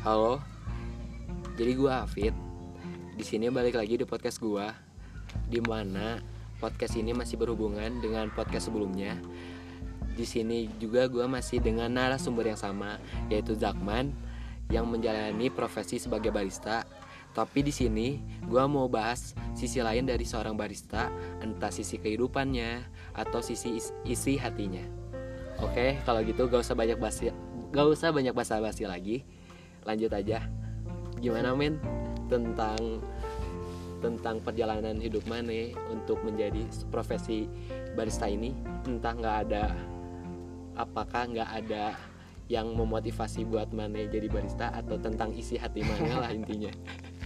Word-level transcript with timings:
Halo. 0.00 0.40
Jadi 1.60 1.76
gua 1.76 2.08
Hafid. 2.08 2.32
Di 3.20 3.20
sini 3.20 3.52
balik 3.52 3.76
lagi 3.76 4.00
di 4.00 4.08
podcast 4.08 4.40
gua 4.40 4.72
di 5.44 5.60
mana 5.60 6.24
podcast 6.56 6.96
ini 6.96 7.12
masih 7.12 7.36
berhubungan 7.36 8.00
dengan 8.00 8.32
podcast 8.32 8.72
sebelumnya. 8.72 9.20
Di 10.16 10.24
sini 10.24 10.72
juga 10.80 11.04
gua 11.04 11.28
masih 11.28 11.60
dengan 11.60 11.92
narasumber 11.92 12.48
yang 12.48 12.56
sama 12.56 12.96
yaitu 13.28 13.52
Zakman 13.52 14.16
yang 14.72 14.88
menjalani 14.88 15.52
profesi 15.52 16.00
sebagai 16.00 16.32
barista. 16.32 16.88
Tapi 17.36 17.60
di 17.60 17.68
sini 17.68 18.24
gua 18.48 18.64
mau 18.64 18.88
bahas 18.88 19.36
sisi 19.52 19.84
lain 19.84 20.08
dari 20.08 20.24
seorang 20.24 20.56
barista, 20.56 21.12
entah 21.44 21.68
sisi 21.68 22.00
kehidupannya 22.00 22.88
atau 23.20 23.44
sisi 23.44 23.76
is- 23.76 23.92
isi 24.08 24.40
hatinya. 24.40 24.80
Oke, 25.60 26.00
kalau 26.08 26.24
gitu 26.24 26.48
gak 26.48 26.64
usah 26.64 26.72
banyak 26.72 26.96
basi, 26.96 27.28
gak 27.68 27.84
usah 27.84 28.16
banyak 28.16 28.32
basa-basi 28.32 28.88
lagi. 28.88 29.39
Lanjut 29.84 30.12
aja. 30.12 30.44
Gimana 31.20 31.52
men 31.52 31.76
tentang 32.28 33.02
tentang 34.00 34.40
perjalanan 34.40 34.96
hidup 34.96 35.24
Mane 35.28 35.76
untuk 35.92 36.24
menjadi 36.24 36.64
profesi 36.88 37.44
barista 37.92 38.24
ini? 38.24 38.56
Entah 38.88 39.12
nggak 39.12 39.36
ada 39.48 39.64
apakah 40.76 41.28
nggak 41.28 41.50
ada 41.64 41.92
yang 42.48 42.72
memotivasi 42.72 43.44
buat 43.44 43.70
Mane 43.70 44.08
jadi 44.08 44.26
barista 44.26 44.72
atau 44.72 44.96
tentang 44.96 45.30
isi 45.36 45.60
hati 45.60 45.84
Mane 45.84 46.12
lah 46.16 46.32
intinya. 46.32 46.72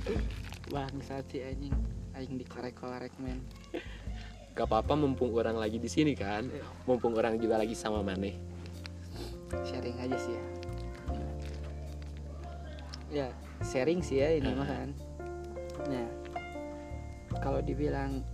bangsat 0.75 1.25
sih 1.29 1.45
anjing 1.45 1.75
anjing 2.17 2.37
dikorek-korek 2.41 3.13
men 3.21 3.41
Gak 4.55 4.71
apa-apa 4.71 4.95
mumpung 4.95 5.35
orang 5.35 5.59
lagi 5.59 5.83
di 5.83 5.91
sini 5.91 6.15
kan, 6.15 6.47
mumpung 6.87 7.11
orang 7.19 7.43
juga 7.43 7.59
lagi 7.59 7.75
sama 7.75 8.07
Mane. 8.07 8.39
sharing 9.67 9.99
aja 9.99 10.15
sih 10.19 10.35
ya 10.35 10.64
ya 13.15 13.31
sharing 13.63 14.03
sih 14.03 14.19
ya 14.19 14.35
ini 14.35 14.51
mah 14.51 14.67
kan. 14.67 14.89
Nah 15.87 16.07
kalau 17.39 17.63
dibilang 17.63 18.27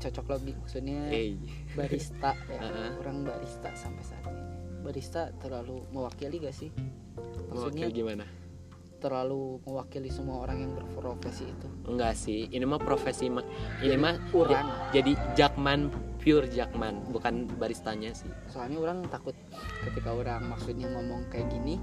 cocok 0.00 0.26
logi 0.28 0.52
maksudnya 0.52 1.08
Hey, 1.08 1.36
barista 1.72 2.32
ya 2.52 2.60
orang 2.98 3.24
barista 3.24 3.68
sampai 3.76 4.04
saat 4.04 4.24
ini. 4.24 4.42
Barista 4.84 5.32
terlalu 5.40 5.84
mewakili 5.92 6.40
gak 6.40 6.52
sih? 6.52 6.68
Mewakili 6.72 7.48
maksudnya 7.52 7.88
gimana? 7.88 8.26
terlalu 9.04 9.60
mewakili 9.68 10.08
semua 10.08 10.48
orang 10.48 10.64
yang 10.64 10.72
berprofesi 10.80 11.44
itu. 11.44 11.68
Enggak 11.84 12.16
sih, 12.16 12.48
ini 12.48 12.64
mah 12.64 12.80
profesi 12.80 13.28
ma- 13.28 13.44
ini 13.84 14.00
mah 14.00 14.16
orang. 14.32 14.88
jadi 14.96 15.12
Jakman 15.36 15.92
pure 16.24 16.48
Jakman, 16.48 17.04
bukan 17.12 17.44
baristanya 17.60 18.16
sih. 18.16 18.32
soalnya 18.48 18.80
orang 18.80 19.04
takut 19.12 19.36
ketika 19.84 20.08
orang 20.08 20.48
maksudnya 20.48 20.88
ngomong 20.88 21.28
kayak 21.28 21.52
gini 21.52 21.76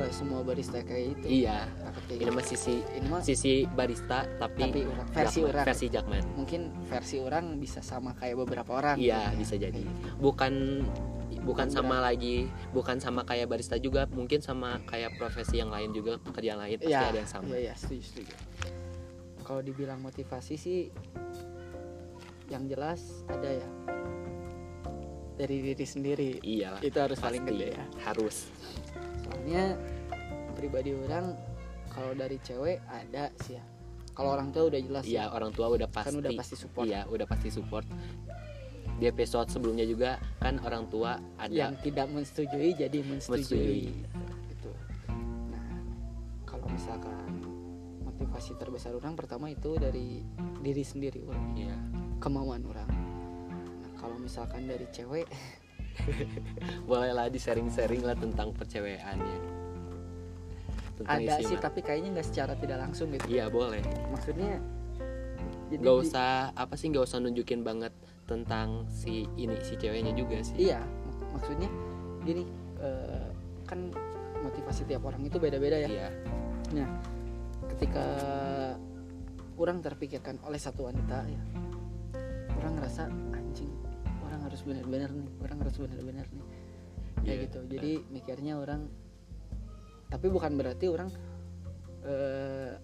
nggak 0.00 0.10
semua 0.10 0.40
barista 0.40 0.80
kayak 0.80 1.06
itu 1.14 1.44
Iya, 1.44 1.68
kayak 2.08 2.08
ini 2.10 2.24
gitu. 2.24 2.32
mah 2.32 2.44
sisi 2.46 2.74
ini 2.90 3.06
mah 3.06 3.20
sisi 3.20 3.52
barista 3.66 4.18
tapi, 4.34 4.60
tapi 4.64 4.80
orang- 4.82 5.08
versi 5.10 5.36
Jakman- 5.36 5.50
orang 5.50 5.66
versi 5.66 5.86
Jakman. 5.88 6.24
mungkin 6.34 6.60
versi 6.84 7.16
orang 7.18 7.44
bisa 7.56 7.80
sama 7.80 8.10
kayak 8.14 8.36
beberapa 8.38 8.70
orang 8.74 8.96
Iya, 8.96 9.20
gitu 9.20 9.28
ya. 9.28 9.36
bisa 9.36 9.54
jadi. 9.60 9.82
Gitu. 9.82 10.08
Bukan 10.18 10.54
bukan 11.40 11.68
sama 11.68 12.00
lagi, 12.00 12.44
bukan 12.70 12.96
sama 12.96 13.22
kayak 13.22 13.46
barista 13.46 13.76
juga, 13.76 14.04
mungkin 14.08 14.40
sama 14.40 14.80
kayak 14.84 15.16
profesi 15.16 15.56
yang 15.56 15.68
lain 15.68 15.88
juga, 15.90 16.16
pekerjaan 16.18 16.58
lain 16.58 16.76
pasti 16.76 16.90
Iya, 16.90 17.00
ada 17.06 17.18
yang 17.18 17.30
sama. 17.30 17.44
iya 17.50 17.58
iya 17.62 17.74
setuju 17.74 18.02
setuju 18.02 18.34
kalau 19.40 19.60
dibilang 19.60 19.98
motivasi 19.98 20.54
sih 20.54 20.80
yang 22.46 22.64
jelas 22.64 23.02
ada 23.26 23.48
ya 23.48 23.68
dari 25.34 25.56
diri 25.64 25.82
sendiri 25.82 26.30
Iyalah. 26.38 26.80
itu 26.80 26.94
harus 26.94 27.16
paling 27.16 27.40
pasti. 27.40 27.56
gede 27.56 27.68
ya 27.72 27.84
Harus. 28.04 28.36
Soalnya 29.30 29.78
pribadi 30.52 30.90
orang 30.92 31.32
kalau 31.88 32.12
dari 32.12 32.36
cewek 32.38 32.82
ada 32.84 33.30
sih 33.40 33.54
ya 33.54 33.62
kalau 34.10 34.34
orang 34.34 34.50
tua 34.50 34.68
udah 34.68 34.80
jelas 34.80 35.02
Iya, 35.02 35.22
ya. 35.22 35.24
orang 35.30 35.50
tua 35.50 35.66
udah 35.70 35.88
pasti. 35.88 36.10
kan 36.10 36.20
udah 36.20 36.32
pasti 36.34 36.54
support 36.54 36.84
Iya, 36.84 37.00
udah 37.06 37.24
pasti 37.24 37.48
support. 37.48 37.86
Di 39.00 39.08
episode 39.08 39.48
sebelumnya 39.48 39.82
juga 39.82 40.10
kan 40.36 40.60
orang 40.60 40.84
tua 40.86 41.16
ada 41.34 41.48
yang 41.48 41.72
tidak 41.80 42.04
menyetujui 42.06 42.74
jadi 42.74 42.98
Menyetujui. 43.00 44.04
gitu 44.50 44.70
nah 45.48 45.64
kalau 46.44 46.68
misalkan 46.68 47.16
motivasi 48.02 48.52
terbesar 48.54 48.92
orang 48.92 49.16
pertama 49.16 49.48
itu 49.48 49.72
dari 49.74 50.20
diri 50.60 50.84
sendiri 50.84 51.24
orang 51.24 51.56
Iya. 51.56 51.76
kemauan 52.18 52.60
orang 52.66 52.90
nah 53.80 53.90
kalau 53.96 54.20
misalkan 54.20 54.68
dari 54.68 54.84
cewek 54.86 55.24
Bolehlah 56.88 57.26
di 57.26 57.36
sharing-sharing 57.36 58.02
lah 58.02 58.14
tentang 58.14 58.50
perceweannya. 58.50 59.38
Tentang 60.96 61.18
ada 61.18 61.34
sih 61.40 61.56
tapi 61.56 61.80
kayaknya 61.80 62.12
nggak 62.14 62.26
secara 62.26 62.52
tidak 62.54 62.78
langsung 62.78 63.08
gitu 63.10 63.24
Iya 63.26 63.48
boleh. 63.48 63.80
maksudnya 64.08 64.60
jadi 65.70 65.80
Gak 65.80 65.96
usah 66.02 66.30
apa 66.52 66.74
sih 66.74 66.90
gak 66.90 67.04
usah 67.04 67.18
nunjukin 67.18 67.62
banget 67.62 67.94
tentang 68.26 68.84
si 68.86 69.24
ini 69.34 69.54
si 69.60 69.74
ceweknya 69.74 70.12
juga 70.12 70.38
sih. 70.40 70.54
iya 70.60 70.82
mak- 70.82 71.38
maksudnya 71.38 71.70
gini 72.20 72.44
eh, 72.76 73.30
kan 73.64 73.88
motivasi 74.40 74.84
tiap 74.84 75.02
orang 75.02 75.22
itu 75.22 75.36
beda-beda 75.36 75.78
ya 75.78 75.88
Iya. 76.70 76.86
ketika 77.70 78.06
orang 79.56 79.78
terpikirkan 79.78 80.36
oleh 80.42 80.58
satu 80.58 80.84
wanita 80.84 81.24
ya 81.24 81.42
orang 82.54 82.72
ngerasa 82.76 83.02
anjing 83.30 83.72
harus 84.50 84.62
benar-benar 84.66 85.10
nih 85.14 85.30
orang 85.46 85.58
harus 85.62 85.76
benar-benar 85.78 86.26
nih 86.26 86.46
kayak 87.22 87.30
Iya. 87.30 87.34
gitu 87.46 87.58
jadi 87.70 87.92
mikirnya 88.10 88.54
orang 88.58 88.90
tapi 90.10 90.26
bukan 90.26 90.58
berarti 90.58 90.90
orang 90.90 91.08
eh, 92.02 92.74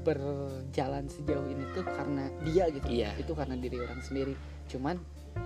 berjalan 0.00 1.04
sejauh 1.12 1.44
ini 1.46 1.68
tuh 1.76 1.84
karena 1.84 2.32
dia 2.42 2.72
gitu 2.72 2.88
Iya. 2.88 3.12
itu 3.20 3.32
karena 3.36 3.54
diri 3.60 3.76
orang 3.76 4.00
sendiri 4.00 4.32
cuman 4.72 4.96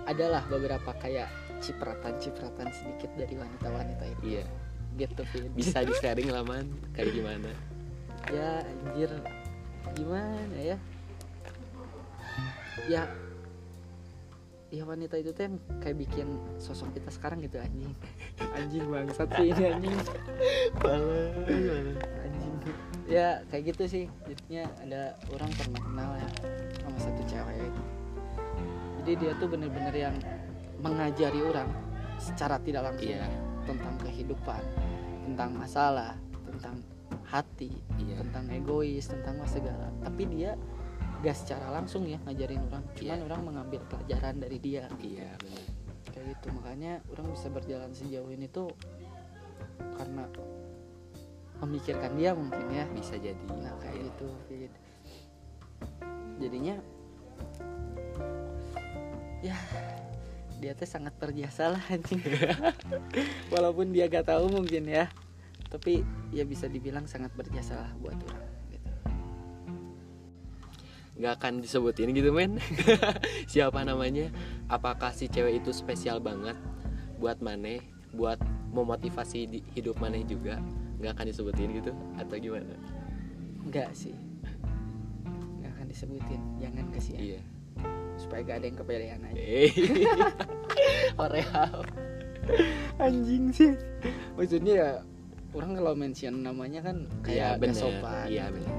adalah 0.07 0.47
beberapa 0.47 0.95
kayak 0.97 1.27
cipratan-cipratan 1.59 2.71
sedikit 2.71 3.11
dari 3.19 3.35
wanita-wanita 3.35 4.03
itu 4.07 4.39
Iya. 4.39 4.45
gitu. 4.95 5.21
Bisa 5.51 5.83
di 5.87 5.93
sharing 5.99 6.31
lah 6.31 6.47
man. 6.47 6.71
Kayak 6.95 7.11
gimana? 7.19 7.51
ya 8.33 8.65
anjir 8.65 9.11
gimana 9.93 10.57
ya 10.57 10.77
ya 12.89 13.03
ya 14.75 14.83
wanita 14.83 15.15
itu 15.15 15.31
tuh 15.31 15.47
yang 15.47 15.55
kayak 15.79 15.97
bikin 16.03 16.27
sosok 16.59 16.91
kita 16.91 17.07
sekarang 17.15 17.39
gitu 17.39 17.55
anjing. 17.63 17.93
Anjing 18.51 18.83
bangsat 18.91 19.29
sih 19.39 19.55
ini 19.55 19.63
anjing. 19.71 19.97
Anjing. 20.83 22.53
Ya 23.07 23.39
kayak 23.47 23.71
gitu 23.71 23.83
sih. 23.87 24.05
Jadinya 24.27 24.67
ada 24.83 25.01
orang 25.31 25.51
pernah 25.55 25.79
kenal 25.79 26.11
ya 26.19 26.29
sama 26.83 26.97
satu 26.99 27.23
cewek 27.23 27.71
jadi 29.05 29.21
dia 29.21 29.33
tuh 29.37 29.53
bener-bener 29.53 29.93
yang 29.93 30.15
mengajari 30.81 31.37
orang 31.45 31.69
secara 32.17 32.57
tidak 32.57 32.89
langsung 32.89 33.13
Iya. 33.13 33.29
tentang 33.69 33.95
kehidupan 34.01 34.61
tentang 35.29 35.49
masalah 35.53 36.17
tentang 36.49 36.81
hati 37.29 37.69
Iya. 38.01 38.25
tentang 38.25 38.49
egois 38.49 39.05
tentang 39.05 39.37
segala. 39.45 39.93
Tapi 40.01 40.25
dia 40.25 40.57
gak 41.25 41.33
secara 41.35 41.73
langsung 41.73 42.05
ya 42.05 42.21
ngajarin 42.21 42.61
orang 42.63 42.85
cuman 42.93 43.17
Iya. 43.17 43.25
orang 43.25 43.41
mengambil 43.43 43.81
pelajaran 43.89 44.35
dari 44.37 44.57
dia 44.61 44.85
Iya 44.97 45.33
benar. 45.41 45.65
kayak 46.13 46.25
gitu 46.31 46.47
makanya 46.53 46.93
orang 47.09 47.27
bisa 47.33 47.47
berjalan 47.49 47.91
sejauh 47.91 48.29
ini 48.29 48.45
tuh 48.45 48.69
karena 49.97 50.29
memikirkan 51.57 52.13
dia 52.13 52.31
mungkin 52.31 52.67
ya 52.69 52.85
Bisa 52.93 53.17
jadi. 53.17 53.41
nah 53.57 53.73
kayak 53.81 53.95
Iya. 53.95 54.05
gitu 54.05 54.27
Fit. 54.45 54.73
jadinya 56.37 56.75
ya 59.41 59.55
dia 60.57 60.71
tuh 60.73 60.87
sangat 60.87 61.13
berjasa 61.15 61.69
lah 61.69 61.83
anjing 61.89 62.21
walaupun 63.53 63.91
dia 63.91 64.05
gak 64.05 64.25
tahu 64.25 64.49
mungkin 64.49 64.85
ya 64.85 65.09
tapi 65.67 66.01
ya 66.31 66.45
bisa 66.45 66.65
dibilang 66.65 67.05
sangat 67.05 67.33
berjasa 67.35 67.75
lah 67.75 67.91
buat 67.99 68.15
orang 68.15 68.41
gitu. 68.41 68.44
Nggak 71.15 71.33
akan 71.39 71.63
disebutin 71.63 72.11
gitu 72.11 72.31
men. 72.35 72.59
Siapa 73.51 73.83
namanya? 73.87 74.27
Apakah 74.67 75.15
si 75.15 75.31
cewek 75.31 75.63
itu 75.63 75.71
spesial 75.71 76.19
banget 76.19 76.55
buat 77.15 77.39
maneh 77.39 77.79
buat 78.15 78.39
memotivasi 78.71 79.39
di 79.47 79.59
hidup 79.75 79.99
maneh 80.03 80.27
juga? 80.27 80.59
Nggak 80.99 81.11
akan 81.15 81.25
disebutin 81.31 81.69
gitu 81.79 81.91
atau 82.19 82.35
gimana? 82.35 82.75
Enggak 83.63 83.91
sih. 83.95 84.15
Nggak 85.59 85.71
akan 85.79 85.85
disebutin. 85.87 86.41
Jangan 86.59 86.85
kasihan 86.91 87.21
iya. 87.23 87.41
Supaya 88.15 88.47
gak 88.47 88.63
ada 88.63 88.65
yang 88.71 88.77
kepedean 88.79 89.21
aja. 89.27 89.35
Eh. 89.35 89.71
Oreal 91.23 91.83
anjing 93.01 93.51
sih. 93.51 93.73
Maksudnya 94.39 94.73
ya 94.75 94.91
orang 95.55 95.71
kalau 95.79 95.93
mention 95.95 96.43
namanya 96.43 96.83
kan 96.83 97.07
kayak 97.23 97.57
gak 97.57 97.59
bener. 97.63 97.79
sopan 97.79 98.27
iya 98.27 98.51
bener 98.51 98.75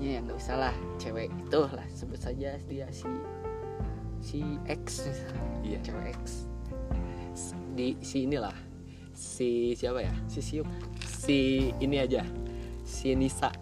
jadinya 0.00 0.16
ya 0.16 0.20
nggak 0.24 0.38
usah 0.40 0.56
lah 0.56 0.74
cewek 0.96 1.28
itu 1.28 1.60
lah 1.60 1.86
sebut 1.92 2.16
saja 2.16 2.56
dia 2.72 2.88
si 2.88 3.04
si 4.24 4.40
X 4.64 5.04
misalnya 5.04 5.44
iya. 5.60 5.78
cewek 5.84 6.16
X. 6.16 6.48
Di 7.76 8.00
si 8.00 8.24
inilah 8.24 8.56
si 9.12 9.76
siapa 9.76 10.00
ya? 10.00 10.12
Si 10.24 10.40
Siup 10.40 10.64
si 11.04 11.68
ini 11.84 12.00
aja 12.00 12.24
si 12.80 13.12
Nisa. 13.12 13.52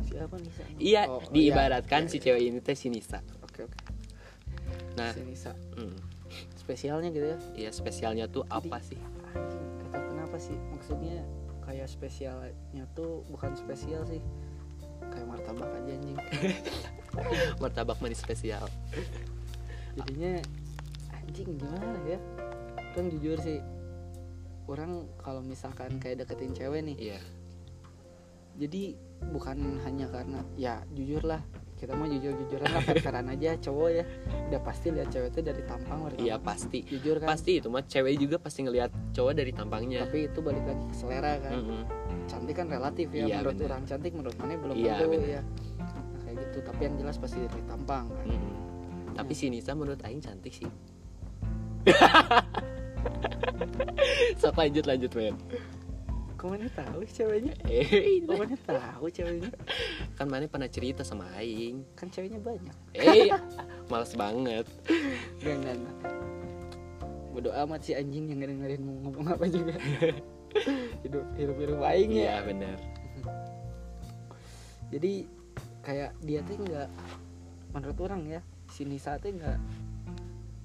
Siapa 0.00 0.32
nih 0.40 0.52
Sa? 0.56 0.64
iya 0.80 1.02
Oh, 1.12 1.20
diibaratkan 1.28 2.08
iya, 2.08 2.10
si 2.10 2.16
iya. 2.16 2.24
cewek 2.24 2.42
ini 2.48 2.58
teh 2.64 2.72
si 2.72 2.88
Nisa. 2.88 3.20
Oke 3.44 3.68
oke. 3.68 3.78
Nah 4.96 5.12
si 5.12 5.28
Nisa. 5.28 5.52
hmm, 5.76 5.96
spesialnya 6.56 7.12
gitu 7.12 7.36
ya? 7.36 7.38
Iya 7.52 7.70
spesialnya 7.76 8.32
tuh 8.32 8.48
apa 8.48 8.80
sih? 8.80 8.96
tau 9.92 10.04
kenapa 10.08 10.40
sih 10.40 10.56
maksudnya 10.72 11.20
kayak 11.68 11.84
spesialnya 11.84 12.88
tuh 12.96 13.28
bukan 13.28 13.52
spesial 13.52 14.08
sih 14.08 14.24
kayak 15.10 15.26
martabak 15.26 15.70
aja 15.72 15.90
anjing. 15.92 16.18
Martabak 17.62 17.98
manis 17.98 18.20
spesial. 18.22 18.64
Jadinya 19.98 20.38
anjing 21.10 21.58
gimana 21.58 21.98
ya? 22.06 22.18
Kan 22.94 23.10
jujur 23.10 23.38
sih 23.42 23.58
orang 24.68 25.08
kalau 25.18 25.40
misalkan 25.40 25.96
kayak 25.96 26.24
deketin 26.24 26.52
cewek 26.52 26.84
nih 26.84 26.96
iya. 27.00 27.20
jadi 28.60 29.00
bukan 29.32 29.80
hanya 29.88 30.06
karena 30.12 30.44
ya 30.54 30.84
jujur 30.92 31.24
lah. 31.24 31.40
Kita 31.78 31.94
mau 31.94 32.10
jujur 32.10 32.34
jujuran 32.42 32.74
lah 32.74 32.82
fair-fairan 32.82 33.30
aja 33.30 33.54
cowok 33.54 33.90
ya. 34.02 34.04
Udah 34.50 34.60
pasti 34.66 34.90
lihat 34.90 35.14
cewek 35.14 35.30
itu 35.30 35.40
dari 35.46 35.62
tampang 35.62 36.10
iya 36.18 36.34
pasti. 36.34 36.82
Jujur 36.82 37.22
kan? 37.22 37.30
Pasti 37.30 37.62
itu 37.62 37.70
mah 37.70 37.86
cewek 37.86 38.18
juga 38.18 38.36
pasti 38.42 38.66
ngelihat 38.66 38.90
cowok 39.14 39.32
dari 39.38 39.54
tampangnya. 39.54 40.02
Tapi 40.02 40.26
itu 40.26 40.42
balik 40.42 40.66
lagi 40.66 40.84
ke 40.90 40.94
selera 40.98 41.38
kan? 41.38 41.54
Mm-mm. 41.54 41.82
Cantik 42.28 42.54
kan 42.54 42.68
relatif 42.68 43.08
ya 43.10 43.24
Iya, 43.24 43.40
menurut 43.40 43.56
bener. 43.56 43.68
orang 43.68 43.82
cantik 43.84 44.12
menurut 44.12 44.36
mana 44.36 44.52
belum 44.54 44.76
Iya, 44.76 44.94
tentu 44.94 45.08
bener. 45.10 45.28
ya. 45.28 45.42
Nah, 45.78 46.20
kayak 46.22 46.36
gitu 46.38 46.58
tapi 46.62 46.80
yang 46.84 46.94
jelas 46.96 47.16
pasti 47.16 47.38
dari 47.40 47.62
tampang 47.64 48.06
kan. 48.06 48.26
Mm-mm. 48.28 48.54
tapi 49.14 49.32
si 49.32 49.48
Nisa 49.48 49.72
menurut 49.72 49.98
Aing 50.02 50.20
cantik 50.20 50.52
sih. 50.52 50.68
Sok 54.38 54.54
lanjut 54.54 54.84
lanjut 54.84 55.12
men 55.14 55.34
kok 56.38 56.54
mana 56.54 56.70
tahu 56.70 57.02
ceweknya? 57.02 57.50
Eh. 57.66 58.22
Kok 58.22 58.38
mana 58.38 58.54
tahu 58.62 59.10
ceweknya? 59.10 59.50
Kan 60.14 60.30
mana 60.30 60.46
pernah 60.46 60.70
cerita 60.70 61.02
sama 61.02 61.26
Aing. 61.34 61.82
Kan 61.98 62.14
ceweknya 62.14 62.38
banyak. 62.38 62.76
Eh 62.94 63.26
males 63.90 64.14
banget. 64.14 64.62
Gak, 65.42 65.56
gak, 65.58 65.74
gak. 65.74 65.96
Bodo 67.34 67.50
amat 67.50 67.82
si 67.82 67.90
anjing 67.90 68.30
yang 68.30 68.38
dengerin 68.38 68.86
mau 68.86 68.94
ngomong 69.02 69.26
apa 69.34 69.50
juga 69.50 69.74
Hidup 71.04 71.24
hidup 71.34 71.56
hidup 71.56 71.80
aing 71.84 72.12
iya 72.12 72.40
ya. 72.40 72.44
bener. 72.44 72.76
Jadi 74.92 75.28
kayak 75.82 76.16
dia 76.20 76.40
tuh 76.42 76.56
nggak 76.58 76.88
Menurut 77.68 77.98
orang 78.00 78.22
ya 78.24 78.40
Si 78.66 78.84
Nisa 78.84 79.16
tuh 79.16 79.28
nggak 79.30 79.58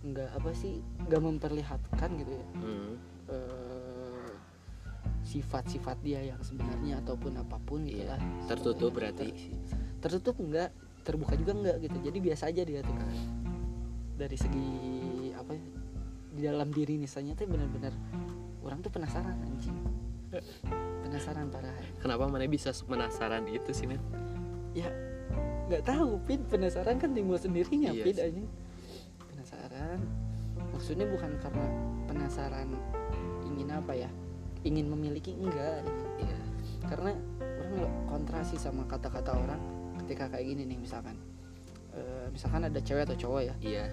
nggak 0.04 0.30
apa 0.36 0.52
sih 0.52 0.80
nggak 1.08 1.22
memperlihatkan 1.22 2.10
gitu 2.20 2.32
ya. 2.32 2.46
Hmm, 2.58 2.92
eh, 3.28 4.32
sifat-sifat 5.24 5.96
dia 6.04 6.20
yang 6.22 6.40
sebenarnya 6.40 7.00
ataupun 7.00 7.40
apa 7.40 7.56
pun 7.60 7.88
gitu 7.88 8.04
Iya, 8.04 8.12
lah. 8.12 8.20
tertutup 8.46 8.92
Sebenarnya 8.92 9.16
berarti. 9.16 9.28
ter- 9.32 9.80
tertutup 10.04 10.36
enggak 10.38 10.70
terbuka 11.04 11.34
juga 11.36 11.52
enggak 11.54 11.78
gitu. 11.82 11.98
Jadi 12.04 12.18
biasa 12.20 12.44
aja 12.52 12.62
dia 12.62 12.80
tuh. 12.80 12.92
Kan 12.92 13.12
dari 14.14 14.38
segi 14.38 14.68
apa 15.34 15.52
ya, 15.56 15.64
di 16.30 16.42
dalam 16.44 16.70
diri 16.70 16.96
misalnya 16.96 17.34
tuh 17.34 17.48
benar-benar 17.48 17.94
orang 18.74 18.82
tuh 18.82 18.90
penasaran 18.90 19.38
anjing. 19.38 19.78
Penasaran 21.06 21.46
parah. 21.54 21.78
Kenapa 22.02 22.26
mana 22.26 22.50
bisa 22.50 22.74
penasaran 22.74 23.46
itu 23.46 23.70
sih 23.70 23.86
men 23.86 24.02
ya 24.74 24.90
nggak 25.70 25.86
tahu 25.86 26.18
pin. 26.26 26.42
Penasaran 26.50 26.98
kan 26.98 27.14
timbul 27.14 27.38
sendirinya 27.38 27.94
Iya 27.94 28.02
pin 28.02 28.18
anjing. 28.18 28.48
Penasaran. 29.30 30.02
Maksudnya 30.74 31.06
bukan 31.06 31.38
karena 31.38 31.66
penasaran 32.10 32.74
ingin 33.46 33.70
apa 33.70 33.94
ya? 33.94 34.10
Ingin 34.66 34.90
memiliki 34.90 35.38
enggak. 35.38 35.86
Iya. 36.18 36.38
Karena 36.90 37.14
orang 37.38 37.74
nggak 37.78 37.94
kontra 38.10 38.42
sih 38.42 38.58
sama 38.58 38.90
kata-kata 38.90 39.38
orang 39.38 39.62
ketika 40.02 40.34
kayak 40.34 40.50
gini 40.50 40.66
nih 40.66 40.82
misalkan. 40.82 41.14
Eh, 41.94 42.26
misalkan 42.34 42.66
ada 42.66 42.82
cewek 42.82 43.06
atau 43.06 43.14
cowok 43.14 43.42
ya. 43.54 43.56
Iya. 43.62 43.86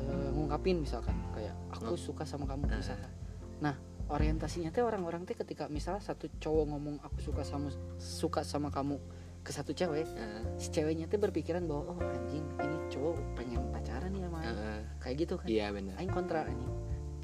Eh, 0.00 0.28
ngungkapin 0.32 0.80
misalkan 0.80 1.12
kayak 1.36 1.52
aku 1.76 1.92
suka 1.92 2.24
sama 2.24 2.48
kamu 2.48 2.72
Ah. 2.72 2.80
misalkan. 2.80 3.12
Nah 3.60 3.76
orientasinya 4.08 4.68
teh 4.68 4.84
orang-orang 4.84 5.24
teh 5.24 5.32
ketika 5.32 5.66
misalnya 5.66 6.04
satu 6.04 6.28
cowok 6.36 6.64
ngomong 6.68 6.96
aku 7.00 7.18
suka 7.24 7.42
sama 7.42 7.72
suka 7.96 8.44
sama 8.44 8.68
kamu 8.68 9.00
ke 9.40 9.52
satu 9.52 9.72
cewek 9.72 10.04
Heeh, 10.08 10.42
si 10.56 10.68
ceweknya 10.72 11.04
teh 11.04 11.20
berpikiran 11.20 11.64
bahwa 11.64 11.92
oh 11.92 11.98
anjing 12.00 12.44
ini 12.60 12.76
cowok 12.88 13.16
pengen 13.36 13.60
pacaran 13.72 14.12
sama 14.12 14.38
Aing." 14.40 14.56
heeh. 14.56 14.80
kayak 15.00 15.16
gitu 15.20 15.34
kan. 15.36 15.46
Iya 15.48 15.66
bener. 15.72 15.92
Aing 16.00 16.12
kontra 16.12 16.48
anjing. 16.48 16.72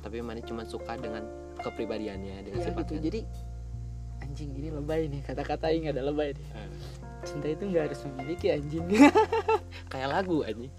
Tapi 0.01 0.17
mana 0.21 0.41
cuma 0.41 0.65
suka 0.65 0.97
dengan 0.97 1.25
kepribadiannya 1.61 2.45
dengan 2.45 2.61
Iya 2.61 2.73
gitu. 2.73 2.77
sifatnya. 2.77 3.01
Jadi 3.05 3.21
anjing 4.21 4.51
ini 4.53 4.69
lebay 4.69 5.09
nih 5.09 5.21
kata-kata 5.25 5.69
Aing 5.73 5.89
ada 5.89 6.01
lebay 6.05 6.33
nih. 6.37 6.49
Heeh. 6.53 6.73
cinta 7.21 7.49
itu 7.53 7.65
nggak 7.69 7.85
harus 7.93 8.01
memiliki 8.09 8.47
anjing. 8.49 8.85
Kayak 9.93 10.09
lagu 10.13 10.41
anjing. 10.45 10.73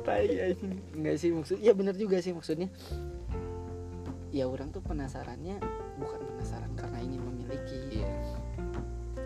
Tai 0.00 0.24
anjing. 0.28 0.76
Nggak 0.96 1.16
sih 1.16 1.28
maksud 1.32 1.56
ya 1.60 1.72
bener 1.72 1.92
juga 1.92 2.20
sih 2.20 2.32
maksudnya 2.32 2.68
ya 4.38 4.46
orang 4.46 4.70
tuh 4.70 4.78
penasarannya 4.86 5.58
bukan 5.98 6.20
penasaran 6.22 6.70
karena 6.78 7.02
ingin 7.02 7.18
memiliki. 7.26 7.98
Iya. 7.98 8.14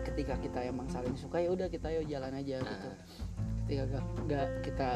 Ketika 0.01 0.41
kita 0.41 0.65
emang 0.65 0.89
saling 0.89 1.13
suka 1.13 1.37
ya 1.37 1.53
udah 1.53 1.69
kita 1.69 1.93
yuk 1.93 2.09
jalan 2.09 2.33
aja 2.33 2.57
gitu. 2.65 2.89
Nah, 2.89 2.97
ketika 3.63 3.83
gak, 3.93 4.05
gak 4.25 4.47
kita 4.65 4.89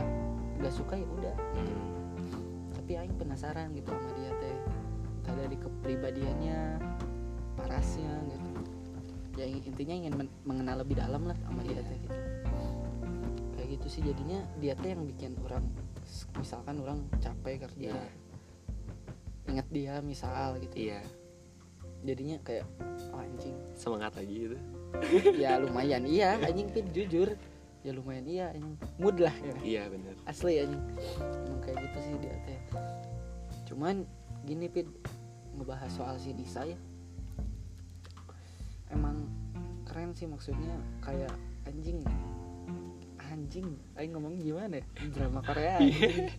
gak 0.58 0.74
suka 0.74 0.98
ya 0.98 1.06
udah. 1.06 1.36
Hmm, 1.54 2.74
tapi 2.74 2.92
aing 2.98 3.14
penasaran 3.14 3.78
gitu 3.78 3.94
sama 3.94 4.10
dia 4.18 4.32
teh. 4.42 4.58
Entah 5.22 5.36
dari 5.38 5.58
kepribadiannya 5.62 6.60
parasnya 7.62 8.14
gitu. 8.26 8.50
Ya 9.38 9.46
intinya 9.46 9.94
ingin 9.94 10.14
men- 10.18 10.38
mengenal 10.50 10.82
lebih 10.82 10.98
dalam 10.98 11.30
lah 11.30 11.38
sama 11.46 11.62
dia 11.62 11.78
teh 11.86 11.98
gitu. 12.02 12.18
Kayak 13.54 13.68
gitu 13.78 13.86
sih 13.86 14.02
jadinya 14.02 14.42
dia 14.58 14.74
teh 14.74 14.98
yang 14.98 15.06
bikin 15.06 15.38
orang 15.46 15.62
misalkan 16.42 16.82
orang 16.82 17.06
capek 17.22 17.70
kerja. 17.70 17.94
Iya. 17.94 18.26
Ingat 19.48 19.68
dia 19.72 20.04
misal 20.04 20.60
gitu. 20.60 20.76
Iya. 20.92 21.02
Jadinya 22.06 22.38
kayak 22.44 22.68
oh, 23.12 23.24
anjing. 23.24 23.56
Semangat 23.74 24.14
lagi 24.20 24.36
gitu. 24.48 24.58
Ya 25.44 25.60
lumayan. 25.60 26.08
Iya 26.08 26.40
anjing 26.44 26.70
pin 26.72 26.88
jujur. 26.92 27.36
Ya 27.84 27.92
lumayan. 27.96 28.26
Iya 28.28 28.46
anjing. 28.56 28.76
Mood 29.00 29.18
lah 29.20 29.36
ya. 29.40 29.56
Iya 29.64 29.82
bener. 29.92 30.14
Asli 30.28 30.64
anjing. 30.64 30.84
Emang 31.48 31.62
kayak 31.64 31.78
gitu 31.88 31.98
sih 32.04 32.16
dia 32.24 32.36
teh. 32.46 32.60
Cuman 33.72 34.08
gini 34.48 34.68
pin 34.72 34.88
ngebahas 35.58 35.92
soal 35.92 36.16
si 36.20 36.32
Nisa 36.36 36.64
ya. 36.68 36.78
Emang 38.92 39.28
keren 39.88 40.16
sih 40.16 40.28
maksudnya. 40.28 40.76
Kayak 41.04 41.34
anjing. 41.68 42.04
Anjing. 43.20 43.68
Aing 44.00 44.12
ngomong 44.16 44.40
gimana 44.40 44.80
ya? 44.80 44.86
Drama 45.12 45.44
Korea 45.44 45.84
anjing. 45.84 46.32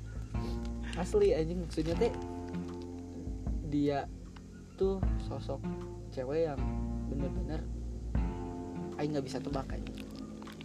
asli 1.03 1.37
anjing. 1.37 1.61
Maksudnya 1.69 1.95
teh 2.01 2.13
dia 3.69 4.09
tuh 4.81 4.99
sosok 5.29 5.61
cewek 6.11 6.49
yang 6.49 6.61
bener-bener 7.13 7.61
aing 8.99 9.13
nggak 9.15 9.27
bisa 9.29 9.39
tebak 9.39 9.69
anjing 9.71 10.03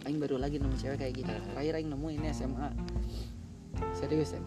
aing 0.04 0.18
baru 0.18 0.40
lagi 0.40 0.58
nemu 0.58 0.76
cewek 0.76 0.98
kayak 1.00 1.14
Ah. 1.24 1.40
terakhir 1.54 1.72
aing 1.80 1.90
nemu 1.92 2.06
ini 2.16 2.26
SMA 2.32 2.68
serius 3.94 4.34
ya 4.34 4.40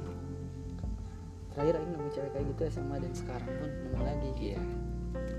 terakhir 1.57 1.81
aing 1.81 1.89
nemu 1.89 2.07
cewek 2.13 2.31
kayak 2.37 2.45
gitu 2.53 2.61
SMA 2.69 2.95
dan 3.01 3.13
sekarang 3.17 3.49
pun 3.57 3.69
nemu 3.73 4.01
lagi. 4.05 4.29
Iya. 4.37 4.61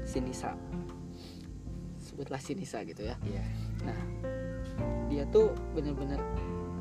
Si 0.02 0.18
Nisa. 0.18 0.50
Sebutlah 2.02 2.42
si 2.42 2.58
Nisa 2.58 2.82
gitu 2.82 3.06
ya. 3.06 3.14
Iya. 3.22 3.46
Nah 3.86 4.00
dia 5.06 5.22
tuh 5.30 5.54
bener-bener 5.78 6.18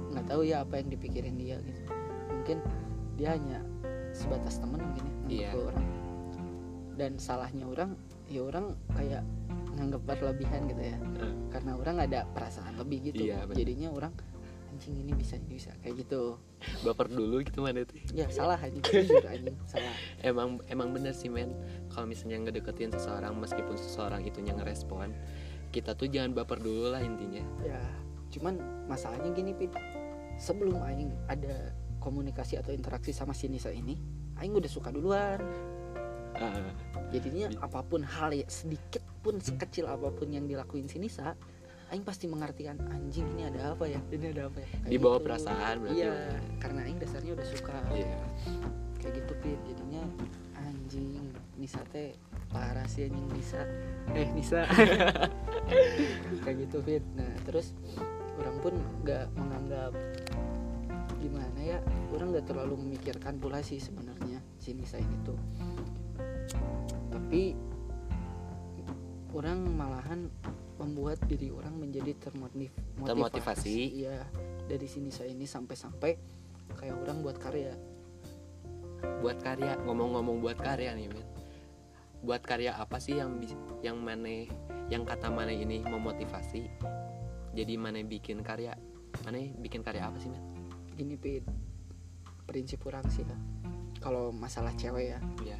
nggak 0.09 0.25
tahu 0.25 0.41
ya 0.41 0.65
apa 0.65 0.81
yang 0.81 0.89
dipikirin 0.89 1.37
dia 1.37 1.61
gitu. 1.61 1.81
Mungkin 2.33 2.57
dia 3.13 3.37
hanya 3.37 3.61
sebatas 4.09 4.57
temen 4.57 4.81
mungkin 4.81 5.05
ya 5.29 5.53
nganggep 5.53 5.61
Iya. 5.61 5.69
orang 5.69 5.85
dan 6.97 7.21
salahnya 7.21 7.69
orang 7.69 7.93
ya 8.27 8.43
orang 8.43 8.73
kayak 8.97 9.23
nganggap 9.77 10.01
berlebihan 10.03 10.65
gitu 10.67 10.81
ya. 10.81 10.97
Heeh. 10.97 11.33
karena 11.53 11.71
orang 11.77 11.97
ada 12.01 12.19
perasaan 12.33 12.75
lebih 12.81 13.13
gitu. 13.13 13.29
Iya, 13.31 13.45
bener. 13.45 13.57
jadinya 13.61 13.89
orang 13.93 14.13
anjing 14.73 14.93
ini 14.99 15.13
bisa 15.15 15.37
ini 15.37 15.47
bisa 15.57 15.71
kayak 15.85 16.05
gitu. 16.05 16.37
Baper 16.85 17.07
dulu 17.07 17.45
gitu 17.45 17.61
mana 17.63 17.85
tuh? 17.85 17.97
Ya 18.11 18.27
salah 18.33 18.57
anjing 18.57 18.81
jujur 18.81 19.23
anjing 19.23 19.55
salah. 19.69 19.93
Emang 20.27 20.59
emang 20.67 20.91
bener 20.91 21.13
sih 21.13 21.29
men. 21.29 21.53
Kalau 21.93 22.09
misalnya 22.09 22.41
ngedeketin 22.41 22.91
seseorang 22.93 23.37
meskipun 23.37 23.77
seseorang 23.77 24.25
itunya 24.25 24.53
ngerespon 24.57 25.13
kita 25.69 25.93
tuh 25.93 26.09
jangan 26.09 26.33
baper 26.33 26.57
dulu 26.57 26.89
lah 26.93 27.01
intinya. 27.05 27.45
Ya 27.61 27.81
cuman 28.33 28.59
masalahnya 28.89 29.29
gini 29.31 29.53
pit. 29.53 29.71
Sebelum 30.37 30.77
aing 30.85 31.09
ada 31.25 31.73
komunikasi 31.97 32.61
atau 32.61 32.69
interaksi 32.69 33.09
sama 33.09 33.33
si 33.33 33.49
Nisa 33.49 33.73
ini 33.73 33.97
aing 34.37 34.53
udah 34.53 34.69
suka 34.69 34.93
duluan 34.93 35.41
Jadinya 37.13 37.47
apa 37.63 37.81
pun 37.83 38.03
hal 38.03 38.35
ya 38.35 38.45
sedikit 38.47 39.03
pun 39.23 39.39
sekecil 39.39 39.87
apa 39.87 40.11
pun 40.11 40.27
yang 40.31 40.45
dilakuin 40.45 40.87
si 40.87 40.99
Nisa 40.99 41.35
aing 41.87 42.03
pasti 42.03 42.27
mengartikan 42.27 42.75
anjing 42.91 43.23
ini 43.31 43.47
ada 43.47 43.71
apa 43.71 43.87
ya? 43.87 43.99
Ini 44.11 44.35
ada 44.35 44.51
apa 44.51 44.59
ya? 44.59 44.67
Kayak 44.67 44.91
di 44.91 44.97
bawah 44.99 45.19
gitu. 45.23 45.27
perasaan 45.31 45.75
berarti 45.79 45.95
iya 46.03 46.11
men. 46.11 46.59
karena 46.59 46.79
aing 46.83 46.99
dasarnya 46.99 47.31
udah 47.31 47.47
suka 47.47 47.75
iya. 47.95 48.19
kayak 48.99 49.13
gitu 49.23 49.33
pit. 49.39 49.59
Jadinya 49.71 50.03
anjing 50.59 51.31
Nisa 51.55 51.79
teh 51.87 52.11
parah 52.51 52.83
sih 52.91 53.07
anjing 53.07 53.27
Nisa. 53.31 53.63
Eh 54.11 54.27
Nisa. 54.35 54.67
Kayak 56.43 56.57
gitu 56.67 56.77
Fit 56.83 57.03
nah 57.15 57.27
terus 57.43 57.75
orang 58.39 58.55
pun 58.63 58.73
nggak 59.03 59.27
menganggap 59.35 59.91
gimana 61.17 61.59
ya 61.59 61.79
orang 62.13 62.31
nggak 62.31 62.47
terlalu 62.47 62.77
memikirkan 62.77 63.35
pula 63.41 63.59
sih 63.59 63.81
sebenarnya 63.81 64.39
si 64.61 64.71
Nisa 64.77 65.01
ini 65.01 65.17
tuh 65.25 65.35
tapi 67.11 67.53
orang 69.35 69.59
malahan 69.75 70.31
membuat 70.77 71.17
diri 71.25 71.49
orang 71.49 71.75
menjadi 71.77 72.13
termotiv 72.17 72.69
Termotivasi. 73.01 74.05
iya 74.05 74.25
dari 74.69 74.85
sini 74.85 75.09
saya 75.09 75.33
ini 75.33 75.45
sampai-sampai 75.45 76.11
kayak 76.77 76.95
orang 77.07 77.23
buat 77.25 77.37
karya. 77.39 77.73
Buat 79.23 79.39
karya 79.41 79.77
ngomong-ngomong 79.85 80.41
buat 80.41 80.57
karya 80.59 80.93
nih 80.93 81.09
men 81.09 81.25
buat 82.25 82.41
karya 82.41 82.73
apa 82.73 82.97
sih 82.97 83.21
yang 83.21 83.37
yang 83.85 84.01
mana 84.01 84.49
yang 84.89 85.05
kata 85.05 85.29
mana 85.29 85.53
ini 85.53 85.85
memotivasi? 85.85 86.65
Jadi 87.53 87.73
mana 87.77 88.01
bikin 88.01 88.41
karya 88.41 88.73
mana 89.25 89.37
bikin 89.61 89.81
karya 89.85 90.09
apa 90.09 90.17
sih 90.17 90.29
men 90.29 90.43
gini 90.97 91.15
Pit. 91.17 91.45
Prinsip 92.45 92.81
orang 92.89 93.05
sih 93.09 93.25
ya 93.25 93.37
kalau 94.01 94.29
masalah 94.33 94.73
cewek 94.77 95.17
ya. 95.17 95.19
Ya 95.45 95.59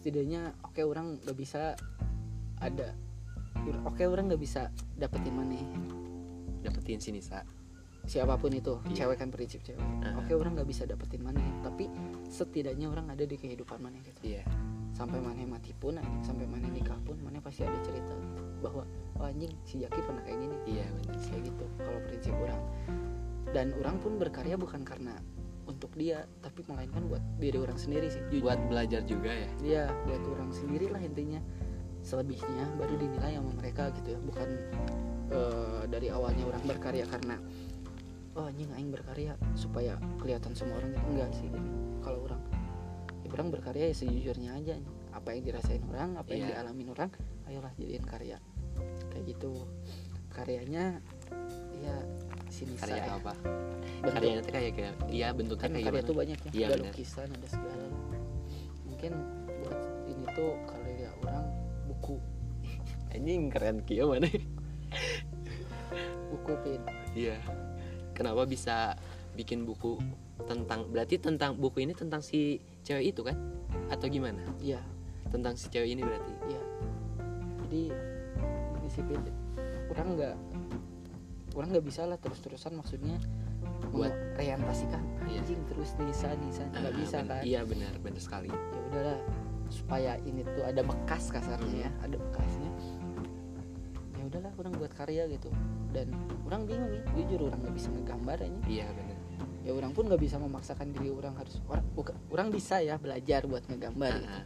setidaknya 0.00 0.56
oke 0.64 0.80
orang 0.80 1.20
nggak 1.20 1.36
bisa 1.36 1.76
ada 2.56 2.96
oke 3.84 4.00
orang 4.08 4.32
nggak 4.32 4.40
bisa 4.40 4.72
dapetin 4.96 5.36
mana. 5.36 5.60
Dapetin 6.64 6.96
si 7.04 7.12
Nisa 7.12 7.44
siapa 8.08 8.40
pun 8.40 8.48
itu 8.48 8.80
Iya. 8.88 9.04
cewek 9.04 9.20
kan 9.20 9.28
prinsip 9.28 9.60
cewek. 9.60 9.76
Aha. 10.00 10.16
oke 10.24 10.32
orang 10.32 10.56
nggak 10.56 10.68
bisa 10.72 10.88
dapetin 10.88 11.20
mana 11.20 11.44
tapi 11.60 11.92
setidaknya 12.32 12.88
orang 12.88 13.12
ada 13.12 13.28
di 13.28 13.36
kehidupan 13.36 13.76
mana 13.76 14.00
gitu. 14.00 14.16
Iya. 14.24 14.48
Sampai 14.96 15.20
mana 15.20 15.44
mati 15.44 15.76
pun 15.76 16.00
sampai 16.24 16.48
mana 16.48 16.64
nikah 16.72 16.96
pun 17.04 17.20
mana 17.20 17.36
pasti 17.44 17.68
ada 17.68 17.76
cerita 17.84 18.16
bahwa 18.64 18.88
oh 19.20 19.28
anjing 19.28 19.52
si 19.68 19.84
Jaki 19.84 20.00
pernah 20.00 20.24
kayak 20.24 20.38
gini. 20.40 20.56
Iya 20.80 20.84
sih 21.20 21.28
kayak 21.28 21.44
gitu 21.52 21.64
kalau 21.76 22.00
prinsip 22.08 22.32
orang. 22.40 22.62
Dan 23.52 23.66
orang 23.76 23.96
pun 24.00 24.16
berkarya 24.16 24.56
bukan 24.56 24.80
karena 24.80 25.12
untuk 25.70 25.94
dia 25.94 26.26
tapi 26.42 26.66
melainkan 26.66 27.06
buat 27.06 27.22
diri 27.38 27.58
orang 27.62 27.78
sendiri 27.78 28.10
sih. 28.10 28.20
Jujur. 28.28 28.50
Buat 28.50 28.60
belajar 28.66 29.00
juga 29.06 29.30
ya? 29.30 29.48
Iya 29.62 29.84
buat 30.04 30.22
orang 30.34 30.50
sendiri 30.50 30.90
lah 30.90 31.00
intinya. 31.00 31.40
Selebihnya 32.02 32.64
baru 32.80 32.94
dinilai 32.96 33.36
sama 33.38 33.52
mereka 33.54 33.92
gitu 33.94 34.16
ya 34.16 34.20
bukan 34.24 34.48
eh, 35.30 35.82
dari 35.86 36.08
awalnya 36.10 36.44
orang 36.48 36.62
berkarya 36.66 37.04
karena 37.06 37.36
oh 38.38 38.46
anjing 38.46 38.70
aing 38.74 38.90
berkarya 38.94 39.34
supaya 39.54 39.94
kelihatan 40.18 40.52
semua 40.56 40.80
orang 40.82 40.90
gitu. 40.96 41.06
Enggak 41.12 41.30
sih 41.36 41.46
gitu. 41.48 41.68
kalau 42.00 42.24
orang 42.24 42.40
ya 43.22 43.28
orang 43.36 43.48
berkarya 43.52 43.84
ya 43.92 43.94
sejujurnya 43.94 44.50
aja. 44.58 44.74
Apa 45.10 45.34
yang 45.36 45.42
dirasain 45.44 45.82
orang 45.90 46.16
apa 46.16 46.30
yang 46.34 46.48
Iya. 46.48 46.50
dialamin 46.62 46.88
orang 46.94 47.10
ayolah 47.46 47.72
jadiin 47.76 48.06
karya. 48.06 48.38
Kayak 49.12 49.24
gitu. 49.36 49.52
Karyanya 50.30 51.02
ya 51.82 51.96
sini 52.50 52.74
karya 52.76 53.02
saya 53.02 53.16
apa? 53.16 53.32
Bentuk- 53.40 54.12
karyanya 54.14 54.42
tuh 54.42 54.52
kayak 54.52 54.72
kayak 54.76 54.94
iya 55.08 55.28
bentuknya 55.32 55.62
kan 55.62 55.70
kayak 55.70 55.86
karya 55.86 56.00
gimana? 56.00 56.08
tuh 56.08 56.16
banyak 56.16 56.38
ya. 56.38 56.50
Iya, 56.50 56.66
ada 56.66 56.76
lukisan 56.84 57.28
ada 57.30 57.48
segala. 57.48 57.84
Mungkin 58.86 59.12
buat 59.64 59.80
ini 60.10 60.24
tuh 60.34 60.50
karya 60.66 61.08
orang 61.24 61.46
buku. 61.88 62.16
Anjing 63.14 63.42
keren. 63.48 63.76
Kia 63.86 64.04
mana? 64.04 64.28
Buku 66.30 66.52
pin. 66.62 66.82
Iya. 67.14 67.36
Kenapa 68.14 68.44
bisa 68.44 68.94
bikin 69.34 69.64
buku 69.64 69.96
tentang 70.44 70.90
berarti 70.90 71.16
tentang 71.16 71.56
buku 71.56 71.86
ini 71.86 71.94
tentang 71.96 72.20
si 72.20 72.60
cewek 72.84 73.14
itu 73.16 73.22
kan? 73.24 73.38
Atau 73.88 74.10
gimana? 74.10 74.42
Ya 74.60 74.82
tentang 75.30 75.54
si 75.54 75.70
cewek 75.70 75.94
ini 75.94 76.02
berarti? 76.02 76.32
Ya 76.50 76.62
jadi 77.70 77.94
ini 78.82 78.88
sih 78.90 79.02
pin 79.06 79.22
orang 79.94 80.18
nggak 80.18 80.34
orang 81.52 81.68
nggak 81.70 81.86
bisa 81.86 82.06
lah 82.06 82.16
terus 82.16 82.38
terusan 82.38 82.74
maksudnya 82.74 83.18
Buat- 83.90 84.14
reantasikan 84.38 85.02
Iya. 85.26 85.42
anjing 85.42 85.60
terus 85.66 85.90
Nisa 85.98 86.30
Nisa 86.38 86.62
nggak 86.68 86.92
Ah, 86.92 86.96
bisa 86.96 87.18
kan? 87.24 87.42
iya 87.42 87.60
benar 87.62 87.92
benar 87.98 88.20
sekali. 88.20 88.48
Ya 88.48 88.80
udahlah 88.86 89.18
supaya 89.70 90.12
ini 90.22 90.42
tuh 90.42 90.62
ada 90.62 90.82
bekas 90.82 91.28
kasarnya 91.28 91.86
ya 91.86 91.90
ada 92.00 92.16
bekasnya. 92.16 92.70
Ya 94.14 94.22
udahlah 94.26 94.52
orang 94.56 94.72
buat 94.76 94.92
karya 94.94 95.26
gitu. 95.28 95.50
Dan 95.90 96.14
orang 96.46 96.66
bingung 96.66 96.92
ya 96.92 97.02
jujur 97.16 97.50
orang 97.50 97.58
nggak 97.60 97.74
bisa 97.74 97.88
ngegambar 97.90 98.38
aja. 98.38 98.60
Iya 98.68 98.86
benar. 98.90 99.18
Ya 99.60 99.72
orang 99.74 99.92
pun 99.92 100.04
nggak 100.06 100.22
bisa 100.22 100.36
memaksakan 100.38 100.86
diri 100.94 101.10
orang 101.10 101.34
harus 101.36 101.58
orang 101.66 101.84
orang 102.30 102.48
bisa 102.48 102.78
ya 102.80 102.94
belajar 102.96 103.44
buat 103.44 103.64
ngegambar 103.66 104.12
gitu. 104.18 104.30
Ah, 104.30 104.44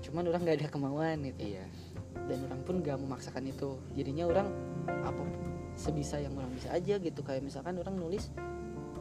cuman 0.00 0.24
orang 0.26 0.40
nggak 0.42 0.56
ada 0.58 0.68
kemauan 0.68 1.16
gitu. 1.22 1.40
Iya. 1.52 1.64
Dan 2.24 2.38
orang 2.48 2.60
pun 2.64 2.80
gak 2.80 2.96
memaksakan 2.96 3.44
itu. 3.44 3.76
Jadinya 3.92 4.24
orang 4.24 4.48
apa 4.88 5.22
sebisa 5.74 6.16
yang 6.16 6.34
orang 6.34 6.50
bisa 6.50 6.70
aja 6.70 6.94
gitu 6.96 7.20
kayak 7.20 7.42
misalkan 7.42 7.74
orang 7.76 7.94
nulis 7.94 8.30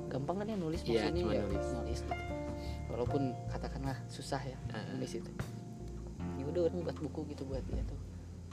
gampang 0.09 0.41
kan 0.41 0.47
ya 0.47 0.57
nulis 0.57 0.81
Iya, 0.83 1.09
maksudnya 1.09 1.23
ya 1.31 1.41
nulis. 1.43 1.65
gitu 1.89 2.13
walaupun 2.89 3.21
katakanlah 3.47 3.97
susah 4.07 4.41
ya 4.41 4.57
Ah. 4.69 4.85
nulis 4.93 5.13
itu 5.15 5.31
ya 6.37 6.43
udah 6.45 6.61
orang 6.67 6.79
buat 6.83 6.97
buku 6.99 7.21
gitu 7.29 7.43
buat 7.45 7.63
dia 7.65 7.81
tuh 7.83 7.97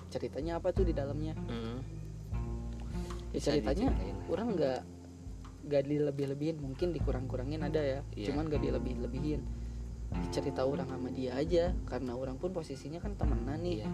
ceritanya 0.08 0.56
apa 0.56 0.72
tuh 0.72 0.84
di 0.84 0.92
dalamnya 0.92 1.36
Mm. 1.36 1.78
ya 3.30 3.40
ceritanya 3.40 3.92
orang 4.26 4.56
nggak 4.56 4.80
nggak 5.60 5.82
dilebih-lebihin 5.84 6.56
mungkin 6.58 6.90
dikurang-kurangin 6.90 7.60
ada 7.62 7.78
ya 7.78 8.00
Iya. 8.16 8.32
cuman 8.32 8.48
nggak 8.48 8.62
dilebih-lebihin 8.62 9.42
cerita 10.30 10.66
orang 10.66 10.86
sama 10.86 11.10
dia 11.10 11.34
aja 11.34 11.74
karena 11.86 12.14
orang 12.14 12.38
pun 12.38 12.50
posisinya 12.50 12.98
kan 13.02 13.14
temenan 13.14 13.62
nih. 13.62 13.82
Iya. 13.82 13.90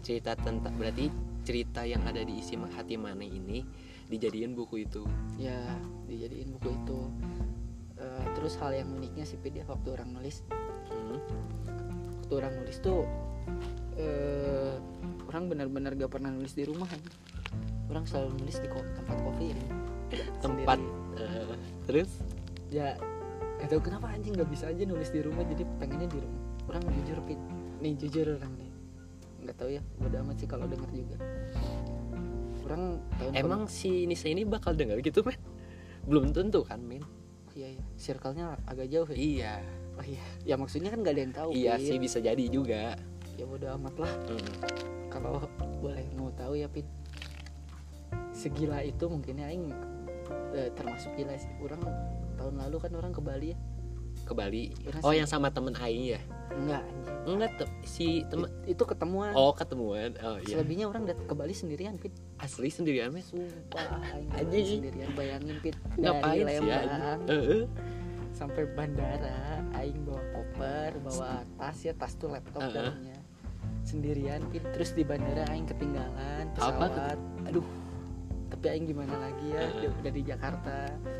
cerita 0.00 0.32
tentang 0.32 0.72
berarti 0.80 1.12
cerita 1.44 1.84
yang 1.84 2.00
ada 2.08 2.24
di 2.24 2.40
isi 2.40 2.56
hati 2.56 2.96
mana 2.96 3.20
ini 3.20 3.60
dijadiin 4.08 4.56
buku 4.56 4.88
itu? 4.88 5.04
Ya 5.36 5.60
dijadiin 6.08 6.56
buku 6.56 6.72
itu. 6.72 7.00
Eh, 8.00 8.24
terus 8.32 8.56
hal 8.58 8.72
yang 8.72 8.88
uniknya 8.96 9.28
sih 9.28 9.36
ya 9.44 9.64
waktu 9.68 9.88
orang 9.92 10.10
nulis. 10.16 10.42
Mm. 10.90 11.20
waktu 12.22 12.32
orang 12.34 12.52
nulis 12.62 12.78
tuh 12.82 13.02
eh 13.94 14.74
orang 15.30 15.46
benar-benar 15.46 15.94
gak 15.94 16.10
pernah 16.10 16.30
nulis 16.32 16.54
di 16.56 16.64
rumah 16.66 16.88
kan. 16.88 16.98
Orang 17.90 18.06
selalu 18.06 18.38
nulis 18.42 18.56
di 18.62 18.68
ko- 18.70 18.86
tempat 18.94 19.18
kopi 19.22 19.50
ini. 19.54 19.64
Tempat 20.42 20.78
Sendiri. 20.78 21.22
eh, 21.22 21.54
terus? 21.86 22.10
Ya 22.70 22.94
gak 23.60 23.68
tahu 23.68 23.80
kenapa 23.92 24.08
anjing 24.08 24.32
gak 24.32 24.48
bisa 24.48 24.72
aja 24.72 24.82
nulis 24.88 25.12
di 25.12 25.20
rumah 25.20 25.44
jadi 25.44 25.64
pengennya 25.76 26.08
di 26.08 26.18
rumah. 26.24 26.42
Orang 26.72 26.82
jujur 26.88 27.18
Pit 27.28 27.40
nih 27.80 27.92
jujur 27.96 28.26
orang 28.36 28.52
nih. 28.60 28.70
Nggak 29.40 29.56
tahu 29.56 29.70
ya 29.72 29.82
bodo 29.96 30.16
amat 30.20 30.36
sih 30.36 30.48
kalau 30.48 30.66
denger 30.68 30.90
juga. 30.92 31.16
Orang 32.68 32.82
tahun 33.18 33.32
emang 33.34 33.62
si 33.66 34.04
Nisa 34.04 34.28
ini 34.28 34.44
bakal 34.44 34.76
dengar 34.76 35.00
gitu 35.00 35.24
men 35.24 35.40
belum 36.06 36.32
tentu 36.32 36.64
kan 36.64 36.80
men 36.80 37.04
iya 37.52 37.76
iya. 37.76 37.82
Circle-nya 37.98 38.56
agak 38.64 38.88
jauh 38.88 39.08
ya 39.10 39.16
iya. 39.16 39.54
Oh 39.98 40.04
iya. 40.06 40.24
Ya 40.46 40.54
maksudnya 40.56 40.88
kan 40.94 41.04
gak 41.04 41.12
ada 41.16 41.22
yang 41.24 41.34
tahu 41.34 41.50
iya 41.56 41.74
sih 41.80 41.96
bisa 41.98 42.22
jadi 42.22 42.44
juga. 42.46 42.94
Ya 43.36 43.44
bodo 43.48 43.66
amat 43.80 43.94
lah. 43.98 44.12
Mm. 44.28 44.52
kalau 45.10 45.42
boleh 45.82 46.06
mau 46.14 46.30
tahu 46.36 46.54
ya 46.60 46.70
Pin. 46.70 46.86
Segila 48.30 48.80
itu 48.86 49.04
mungkin 49.10 49.42
ya 49.42 49.50
Aing 49.50 49.74
eh, 50.54 50.70
termasuk 50.78 51.10
gila 51.18 51.34
sih. 51.34 51.50
Orang 51.58 51.82
tahun 52.40 52.54
lalu 52.58 52.76
kan 52.80 52.90
orang 52.96 53.12
ke 53.12 53.20
Bali 53.20 53.48
ya? 53.52 53.58
Ke 54.24 54.32
Bali? 54.32 54.72
Bener 54.80 55.00
oh 55.00 55.12
sih. 55.12 55.20
yang 55.20 55.28
sama 55.28 55.48
temen 55.48 55.76
Aing 55.76 56.06
ya? 56.08 56.20
Enggak 56.50 56.82
enggak 57.20 57.50
tuh 57.60 57.68
si 57.84 58.24
temen 58.26 58.48
It- 58.64 58.72
itu 58.72 58.82
ketemuan. 58.82 59.36
Oh 59.36 59.52
ketemuan. 59.52 60.16
Oh 60.18 60.40
iya. 60.40 60.56
Selebihnya 60.56 60.88
orang 60.88 61.04
dat 61.04 61.20
ke 61.20 61.34
Bali 61.36 61.52
sendirian 61.52 61.94
Pin 61.94 62.10
asli 62.36 62.72
sendirian 62.72 63.12
men 63.12 63.20
sumpah 63.20 64.00
Aing 64.08 64.32
Anjing. 64.34 64.80
sendirian. 64.80 65.08
Bayangin 65.12 65.56
Pin 65.60 65.74
ngapain 65.94 66.44
sih 66.48 66.64
ya 66.64 66.78
Lembang 66.80 67.20
Heeh. 67.28 67.62
sampai 68.32 68.62
bandara 68.72 69.60
Aing 69.76 70.00
bawa 70.02 70.22
koper 70.32 70.90
bawa 71.04 71.44
tas 71.54 71.78
ya 71.78 71.92
tas 71.92 72.16
tuh 72.16 72.32
laptop 72.32 72.64
Heeh. 72.64 72.72
dalamnya 72.72 73.18
sendirian 73.84 74.40
Pin 74.48 74.64
terus 74.72 74.96
di 74.96 75.04
bandara 75.04 75.44
Aing 75.52 75.68
ketinggalan 75.68 76.48
Apa 76.56 76.88
pesawat. 76.88 77.18
Aduh 77.46 77.66
tapi 78.50 78.66
Aing 78.66 78.84
gimana 78.84 79.14
lagi 79.14 79.46
ya? 79.54 79.62
Heeh. 79.62 79.86
Dia 79.86 79.90
udah 79.94 80.12
di 80.12 80.22
Jakarta. 80.24 80.76
ya 80.90 81.19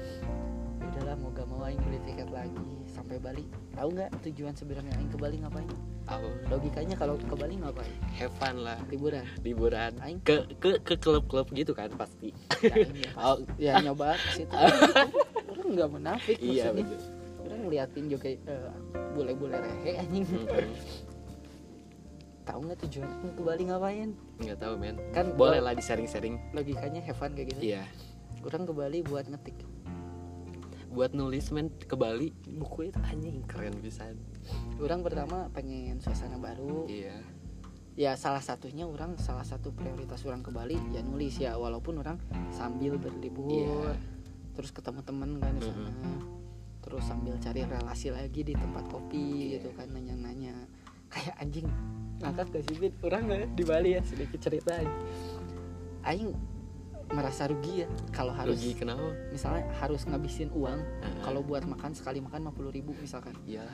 mau 1.61 1.69
Aing 1.69 1.77
beli 1.85 2.01
tiket 2.09 2.33
lagi 2.33 2.57
sampai 2.89 3.21
Bali. 3.21 3.45
Tahu 3.77 3.89
nggak 3.93 4.11
tujuan 4.25 4.57
sebenarnya 4.57 4.97
Aing 4.97 5.13
ke 5.13 5.19
Bali 5.21 5.37
ngapain? 5.45 5.69
Oh, 6.09 6.33
logikanya 6.49 6.97
kalau 6.97 7.21
ke 7.21 7.37
Bali 7.37 7.61
ngapain? 7.61 7.93
Have 8.17 8.33
fun 8.41 8.65
lah. 8.65 8.81
Liburan. 8.89 9.29
Liburan. 9.45 9.93
Aing? 10.01 10.25
Ke 10.25 10.49
ke 10.57 10.81
ke 10.81 10.97
klub-klub 10.97 11.53
gitu 11.53 11.77
kan 11.77 11.93
pasti. 11.93 12.33
Ya, 12.65 12.73
Aing 12.81 12.97
ya, 12.97 13.11
pas- 13.13 13.29
oh. 13.29 13.39
Ya 13.61 13.73
nyoba 13.85 14.17
ke 14.17 14.29
situ. 14.41 14.57
Orang 15.53 15.69
nggak 15.77 15.91
menafik 15.93 16.39
iya 16.41 16.73
maksudnya. 16.73 16.85
betul. 16.89 17.01
Orang 17.45 17.61
ngeliatin 17.69 18.05
juga 18.09 18.27
eh, 18.33 18.71
bule-bule 19.13 19.57
rehe 19.61 19.93
anjing. 20.01 20.25
Tahu 22.49 22.59
nggak 22.65 22.79
tujuan 22.89 23.09
ke 23.37 23.43
Bali 23.45 23.63
ngapain? 23.69 24.09
Nggak 24.41 24.59
tahu 24.65 24.73
men. 24.81 24.97
Kan 25.13 25.37
boleh 25.37 25.61
lah 25.61 25.77
di 25.77 25.85
sharing-sharing 25.85 26.41
logikanya 26.57 27.05
have 27.05 27.21
fun 27.21 27.37
kayak 27.37 27.53
gitu. 27.53 27.77
Iya. 27.77 27.85
Orang 28.41 28.65
ke 28.65 28.73
Bali 28.73 29.05
buat 29.05 29.29
ngetik 29.29 29.61
buat 30.91 31.15
nulis 31.15 31.55
men 31.55 31.71
ke 31.71 31.95
Bali. 31.95 32.35
Buku 32.51 32.91
itu 32.91 32.99
anjing 33.07 33.47
keren 33.47 33.79
bisa 33.79 34.11
orang 34.83 35.01
pertama 35.07 35.47
pengen 35.55 36.03
suasana 36.03 36.37
baru. 36.37 36.91
Iya. 36.91 37.17
Ya 37.99 38.13
salah 38.17 38.41
satunya 38.43 38.87
orang 38.89 39.19
salah 39.21 39.45
satu 39.45 39.71
prioritas 39.75 40.25
orang 40.27 40.43
ke 40.43 40.51
Bali 40.51 40.79
ya 40.91 41.01
nulis 41.07 41.39
ya. 41.39 41.55
Walaupun 41.55 42.03
orang 42.03 42.19
sambil 42.51 42.99
berlibur 42.99 43.47
Iya. 43.51 43.95
terus 44.59 44.75
ketemu 44.75 45.01
temen 45.07 45.31
kan 45.39 45.55
di 45.57 45.63
sana. 45.71 45.91
Terus 46.81 47.05
sambil 47.07 47.35
cari 47.39 47.61
relasi 47.63 48.09
lagi 48.11 48.41
di 48.43 48.55
tempat 48.57 48.85
kopi 48.91 49.55
Iya. 49.55 49.63
gitu 49.63 49.69
kan 49.79 49.89
nanya-nanya. 49.95 50.55
Kayak 51.11 51.35
anjing 51.39 51.67
ngangkat 52.21 52.47
ke 52.51 52.59
sipit 52.67 52.93
orang 53.07 53.23
nggak? 53.31 53.47
Di 53.55 53.65
Bali 53.67 53.91
ya 53.95 54.03
sedikit 54.03 54.41
cerita. 54.43 54.75
Aing 56.03 56.33
merasa 57.11 57.51
rugi 57.51 57.83
ya 57.85 57.89
kalau 58.15 58.31
harus 58.31 58.55
rugi 58.59 58.79
kenapa? 58.79 59.03
misalnya 59.35 59.67
harus 59.83 60.07
ngabisin 60.07 60.49
uang 60.55 60.79
Heeh. 60.79 61.23
kalau 61.27 61.43
buat 61.43 61.67
makan 61.67 61.91
sekali 61.91 62.23
makan 62.23 62.51
50.000 62.55 62.77
ribu 62.77 62.91
misalkan. 62.99 63.35
Iya 63.45 63.67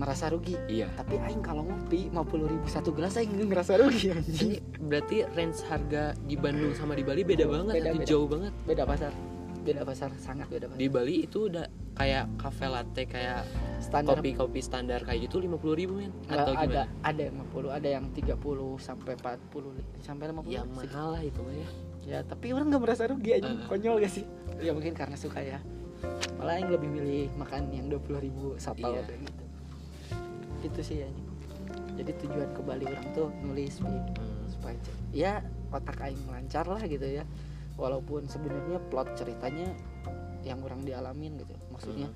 merasa 0.00 0.30
rugi. 0.32 0.56
Iya. 0.70 0.88
Tapi 0.96 1.18
aing 1.18 1.42
kalau 1.44 1.66
ngopi 1.66 2.08
50.000 2.08 2.52
ribu 2.56 2.66
satu 2.70 2.90
gelas 2.94 3.20
aing 3.20 3.36
nggak 3.36 3.48
ngerasa 3.52 3.72
rugi 3.84 4.06
anjing. 4.14 4.34
Ini 4.38 4.56
berarti 4.80 5.16
range 5.36 5.60
harga 5.68 6.14
di 6.24 6.34
Bandung 6.40 6.72
sama 6.72 6.96
di 6.96 7.04
Bali 7.04 7.20
beda 7.26 7.44
banget 7.44 7.74
Beda, 7.76 7.90
beda. 7.92 8.06
jauh 8.06 8.26
banget. 8.30 8.52
Beda 8.64 8.84
pasar 8.88 9.12
beda 9.60 9.84
pasar 9.84 10.08
sangat 10.16 10.48
beda 10.48 10.72
pasar. 10.72 10.80
Di 10.80 10.88
Bali 10.88 11.28
itu 11.28 11.52
udah 11.52 11.68
kayak 11.92 12.32
cafe 12.40 12.64
latte 12.64 13.02
kayak 13.04 13.44
standar. 13.84 14.16
kopi-kopi 14.16 14.60
standar 14.64 15.04
kayak 15.04 15.28
gitu 15.28 15.36
50.000 15.44 15.76
ribu 15.76 15.92
men? 16.00 16.12
Atau 16.32 16.56
ada 16.56 16.64
gimana? 16.64 16.84
ada 17.04 17.20
yang 17.20 17.34
50 17.52 17.68
ada 17.68 17.88
yang 17.92 18.04
30 18.08 18.80
sampai 18.80 19.12
40 19.20 20.00
sampai 20.00 20.24
50 20.32 20.48
ya 20.48 20.62
sih. 20.64 20.72
mahal 20.80 21.08
lah 21.12 21.22
itu 21.22 21.40
mah 21.44 21.52
ya 21.52 21.68
ya 22.10 22.26
tapi 22.26 22.50
orang 22.50 22.74
nggak 22.74 22.82
merasa 22.82 23.06
rugi 23.06 23.38
aja 23.38 23.46
konyol 23.70 24.02
gak 24.02 24.10
sih? 24.10 24.26
Ya 24.58 24.74
mungkin 24.74 24.98
karena 24.98 25.14
suka 25.14 25.38
ya. 25.38 25.62
Malah 26.42 26.58
yang 26.58 26.74
lebih 26.74 26.90
milih 26.90 27.30
makan 27.38 27.70
yang 27.70 27.86
20.000 27.86 28.18
ribu 28.18 28.58
sapal 28.58 28.98
Iya. 28.98 29.06
gitu. 29.06 29.44
Itu 30.66 30.80
sih 30.82 30.96
ya 31.06 31.08
jadi 31.94 32.16
tujuan 32.16 32.50
ke 32.56 32.60
Bali 32.64 32.84
orang 32.90 33.06
tuh 33.14 33.30
nulis. 33.46 33.78
Hmm. 33.78 34.02
supaya 34.50 34.74
ya 35.14 35.46
otak 35.70 36.02
aing 36.02 36.26
lancar 36.26 36.66
lah 36.66 36.82
gitu 36.82 37.06
ya. 37.06 37.22
Walaupun 37.78 38.26
sebenarnya 38.26 38.82
plot 38.90 39.14
ceritanya 39.14 39.70
yang 40.42 40.58
orang 40.66 40.82
dialamin 40.82 41.38
gitu. 41.38 41.54
Maksudnya 41.70 42.10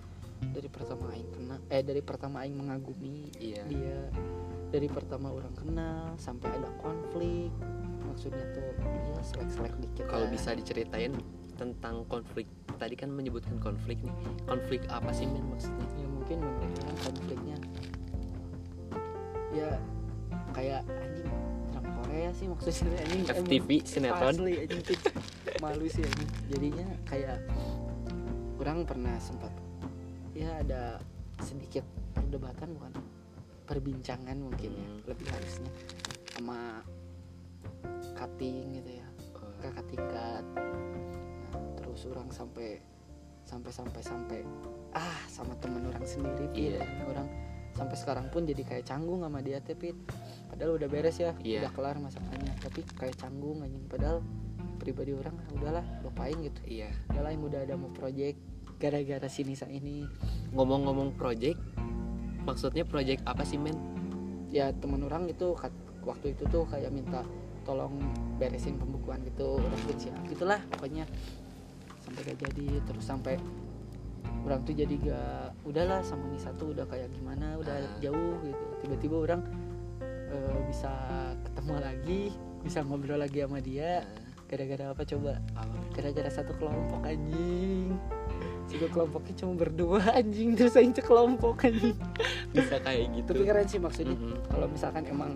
dari 0.52 0.68
pertama 0.68 1.08
aing 1.14 1.30
kena 1.30 1.56
eh 1.72 1.80
dari 1.80 2.02
pertama 2.04 2.44
aing 2.44 2.56
mengagumi 2.58 3.32
iya. 3.40 3.64
dia 3.64 4.12
dari 4.68 4.90
pertama 4.90 5.30
orang 5.32 5.54
kenal 5.56 6.12
sampai 6.20 6.50
ada 6.52 6.68
konflik 6.82 7.48
maksudnya 8.14 8.46
tuh 8.54 8.62
ya 8.78 9.20
selek-selek 9.26 9.74
dikit 9.82 10.06
kalau 10.06 10.30
bisa 10.30 10.54
diceritain 10.54 11.10
tentang 11.58 12.06
konflik 12.06 12.46
tadi 12.78 12.94
kan 12.94 13.10
menyebutkan 13.10 13.58
konflik 13.58 13.98
nih. 14.02 14.14
Konflik 14.46 14.86
apa 14.86 15.10
sih 15.10 15.26
men 15.26 15.42
maksudnya? 15.50 15.86
Ya 15.98 16.06
mungkin 16.06 16.38
menurut 16.42 16.98
konfliknya. 17.02 17.56
Ya 19.50 19.70
kayak 20.54 20.82
anjing 20.86 21.26
drama 21.74 21.90
Korea 22.02 22.30
sih 22.34 22.46
maksudnya 22.46 22.98
anjing. 23.02 23.22
FTV 23.26 23.68
emang 23.70 23.86
sinetron. 23.90 24.34
asli 24.34 24.52
anjing. 24.62 24.82
Tuh 24.82 24.98
malu 25.62 25.86
sih 25.90 26.02
anjing. 26.06 26.30
Jadinya 26.50 26.86
kayak 27.06 27.38
orang 28.58 28.86
pernah 28.86 29.14
sempat 29.18 29.50
ya 30.34 30.50
ada 30.62 30.98
sedikit 31.42 31.82
perdebatan 32.14 32.78
bukan? 32.78 32.94
Perbincangan 33.64 34.36
mungkin 34.38 34.70
ya 34.76 34.86
Hmm. 34.86 35.00
lebih 35.08 35.26
harusnya 35.30 35.70
sama 36.34 36.82
cutting 38.14 38.80
gitu 38.80 38.90
ya. 39.00 39.06
Oh, 39.36 39.48
kakak 39.60 39.84
tingkat 39.90 40.44
nah, 40.54 41.62
terus 41.78 42.04
orang 42.10 42.28
sampai 42.30 42.80
sampai 43.44 43.70
sampai 43.70 44.00
sampai 44.00 44.38
ah 44.96 45.20
sama 45.28 45.52
temen 45.60 45.84
orang 45.84 46.04
sendiri 46.04 46.48
Pit. 46.52 46.80
Iya. 46.80 46.84
orang 47.04 47.28
sampai 47.74 47.96
sekarang 47.98 48.26
pun 48.30 48.46
jadi 48.46 48.62
kayak 48.62 48.84
canggung 48.86 49.20
sama 49.26 49.42
dia 49.42 49.58
teh 49.58 49.74
Pit. 49.74 49.98
padahal 50.48 50.78
udah 50.78 50.88
beres 50.88 51.18
ya 51.18 51.34
Iya. 51.42 51.66
udah 51.66 51.72
kelar 51.74 51.96
masakannya 51.98 52.54
tapi 52.62 52.80
kayak 52.96 53.16
canggung 53.18 53.60
anjing. 53.60 53.84
Padahal 53.90 54.22
pribadi 54.78 55.12
orang 55.16 55.34
ah, 55.36 55.48
udahlah 55.54 55.84
lupain 56.02 56.36
gitu. 56.40 56.60
Iya. 56.64 56.90
Udahlah 57.12 57.30
yang 57.34 57.42
udah 57.44 57.60
ada 57.66 57.74
mau 57.76 57.90
project 57.90 58.38
gara-gara 58.78 59.28
sini 59.30 59.54
sa 59.56 59.66
ini. 59.70 60.04
Ngomong-ngomong 60.54 61.16
project 61.18 61.58
maksudnya 62.44 62.84
project 62.84 63.24
apa 63.24 63.42
sih 63.42 63.56
men? 63.56 63.76
Ya 64.52 64.70
temen 64.70 65.02
orang 65.02 65.26
itu 65.26 65.56
waktu 66.04 66.36
itu 66.36 66.44
tuh 66.46 66.68
kayak 66.68 66.92
minta 66.94 67.24
tolong 67.64 67.96
beresin 68.36 68.76
pembukuan 68.76 69.24
gitu 69.24 69.58
pun 69.58 69.96
siap 69.96 70.14
gitulah 70.28 70.60
pokoknya. 70.70 71.08
Sampai 72.04 72.20
gak 72.28 72.38
jadi 72.44 72.66
terus 72.84 73.04
sampai 73.04 73.34
orang 74.44 74.60
tuh 74.62 74.76
jadi 74.76 74.94
gak 75.00 75.64
udahlah 75.64 76.04
sama 76.04 76.28
ini 76.28 76.36
satu 76.36 76.76
udah 76.76 76.84
kayak 76.84 77.08
gimana 77.10 77.56
udah 77.56 77.74
Ah. 77.80 77.96
jauh 77.98 78.36
gitu. 78.44 78.64
Tiba-tiba 78.84 79.16
orang 79.18 79.40
eh, 80.04 80.60
bisa 80.68 80.92
ketemu 81.42 81.74
lagi 81.80 82.22
bisa 82.60 82.80
ngobrol 82.80 83.20
lagi 83.20 83.44
sama 83.44 83.60
dia. 83.60 84.04
Gara-gara 84.44 84.92
apa 84.92 85.02
coba? 85.04 85.40
Gara-gara 85.96 86.28
satu 86.28 86.52
kelompok 86.60 87.00
anjing. 87.04 87.96
Satu 88.68 88.86
kelompoknya 88.88 89.34
cuma 89.40 89.52
berdua 89.56 90.00
anjing. 90.12 90.52
Terus 90.56 90.76
aing 90.76 90.92
cek 90.92 91.04
kelompok 91.04 91.64
anjing. 91.64 91.96
Bisa 92.52 92.76
kayak 92.80 93.12
gitu. 93.16 93.32
tapi 93.36 93.44
keren 93.44 93.66
sih 93.66 93.80
maksudnya. 93.80 94.16
Mm-mm. 94.16 94.44
kalau 94.48 94.66
misalkan 94.68 95.04
emang 95.08 95.32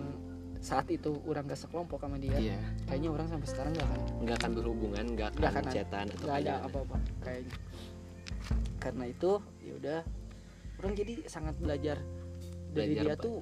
saat 0.59 0.91
itu 0.91 1.15
orang 1.23 1.47
gak 1.47 1.55
sekelompok 1.57 2.03
sama 2.03 2.19
dia 2.19 2.35
iya. 2.35 2.59
kayaknya 2.83 3.09
orang 3.09 3.27
sampai 3.27 3.47
sekarang 3.47 3.71
gak 3.73 3.87
akan 3.87 4.01
nggak 4.27 4.35
akan 4.37 4.51
berhubungan 4.53 5.05
Nggak 5.15 5.29
akan 5.31 5.43
akan 5.47 5.63
ada- 5.63 5.71
chatan 5.73 6.05
atau 6.09 6.25
gak 6.27 6.37
ada 6.37 6.53
apa-apa 6.67 6.97
kayaknya. 7.23 7.55
Karena 8.79 9.05
itu 9.07 9.31
ya 9.59 9.73
udah 9.75 9.99
orang 10.79 10.93
jadi 10.95 11.13
sangat 11.25 11.55
belajar. 11.59 11.97
Dari 12.69 12.93
Belajar 12.95 13.01
dia 13.01 13.13
apa? 13.13 13.23
tuh 13.23 13.37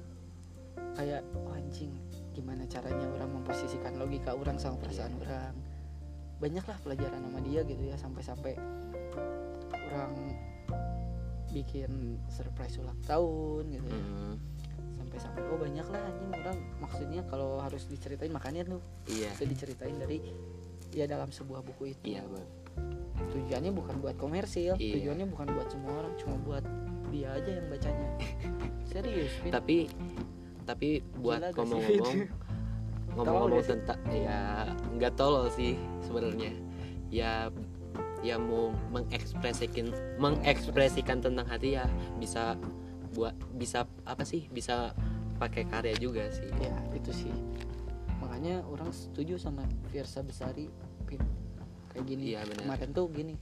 kayak 0.94 1.22
oh, 1.36 1.52
anjing 1.52 1.92
gimana 2.32 2.62
caranya 2.66 3.06
orang 3.08 3.30
memposisikan 3.34 3.92
logika 3.94 4.32
orang 4.32 4.56
sama 4.56 4.78
perasaan 4.78 5.14
Iya. 5.14 5.20
orang? 5.22 5.54
Banyaklah 6.38 6.78
pelajaran 6.80 7.18
sama 7.18 7.38
dia 7.42 7.60
gitu 7.62 7.82
ya 7.82 7.96
sampai-sampai 7.98 8.54
orang 9.90 10.12
bikin 11.48 11.90
surprise 12.28 12.78
ulang 12.78 12.98
tahun 13.02 13.62
gitu 13.72 13.88
ya. 13.88 14.02
Mm, 14.04 14.34
sampai-sampai 15.18 15.52
oh 15.52 15.58
banyak 15.58 15.86
lah 15.90 16.02
anjing 16.06 16.30
orang. 16.32 16.58
Maksudnya 16.80 17.20
kalau 17.26 17.58
harus 17.60 17.84
diceritain 17.90 18.30
makanya 18.30 18.62
tuh 18.66 18.80
iya. 19.10 19.30
bisa 19.34 19.44
diceritain 19.44 19.96
dari 19.98 20.18
ya 20.94 21.04
dalam 21.04 21.28
sebuah 21.28 21.60
buku 21.66 21.92
itu. 21.92 22.16
Iya 22.16 22.22
bang 22.24 22.48
tujuannya 23.18 23.72
bukan 23.74 23.94
buat 23.98 24.16
komersil 24.16 24.78
Iya. 24.78 24.94
tujuannya 25.02 25.26
bukan 25.34 25.46
buat 25.50 25.68
semua 25.68 25.92
orang 26.04 26.14
cuma 26.20 26.34
buat 26.46 26.64
dia 27.10 27.34
aja 27.34 27.50
yang 27.58 27.66
bacanya. 27.66 28.08
Serius 28.90 29.32
Vin. 29.42 29.52
tapi 29.52 29.78
tapi 30.68 31.00
buat 31.16 31.40
ngomong-ngomong 31.56 32.16
ngomong-ngomong 33.16 33.62
sih? 33.64 33.70
tentang 33.74 34.00
ya 34.12 34.68
nggak 34.94 35.12
tolol 35.16 35.48
sih 35.50 35.74
sebenarnya. 36.04 36.52
Ya 37.08 37.48
ya 38.20 38.34
mau 38.36 38.74
mengekspresikan 38.90 39.94
mengekspresikan 40.18 41.22
tentang 41.22 41.46
hati 41.46 41.78
ya 41.78 41.86
bisa 42.18 42.58
buat 43.14 43.32
bisa 43.56 43.88
apa 44.04 44.26
sih 44.26 44.46
bisa 44.52 44.92
pakai 45.38 45.64
karya 45.70 45.94
juga 45.96 46.26
sih. 46.34 46.50
Ya 46.58 46.74
itu 46.92 47.10
sih. 47.14 47.32
Makanya 48.18 48.66
orang 48.66 48.90
setuju 48.90 49.38
sama 49.38 49.62
Fiersa 49.88 50.20
Besari 50.26 50.66
kayak 51.98 52.04
gini. 52.04 52.22
Iya, 52.34 52.44
benar. 52.44 52.62
kemarin 52.66 52.88
tuh 52.94 53.06
gini 53.10 53.34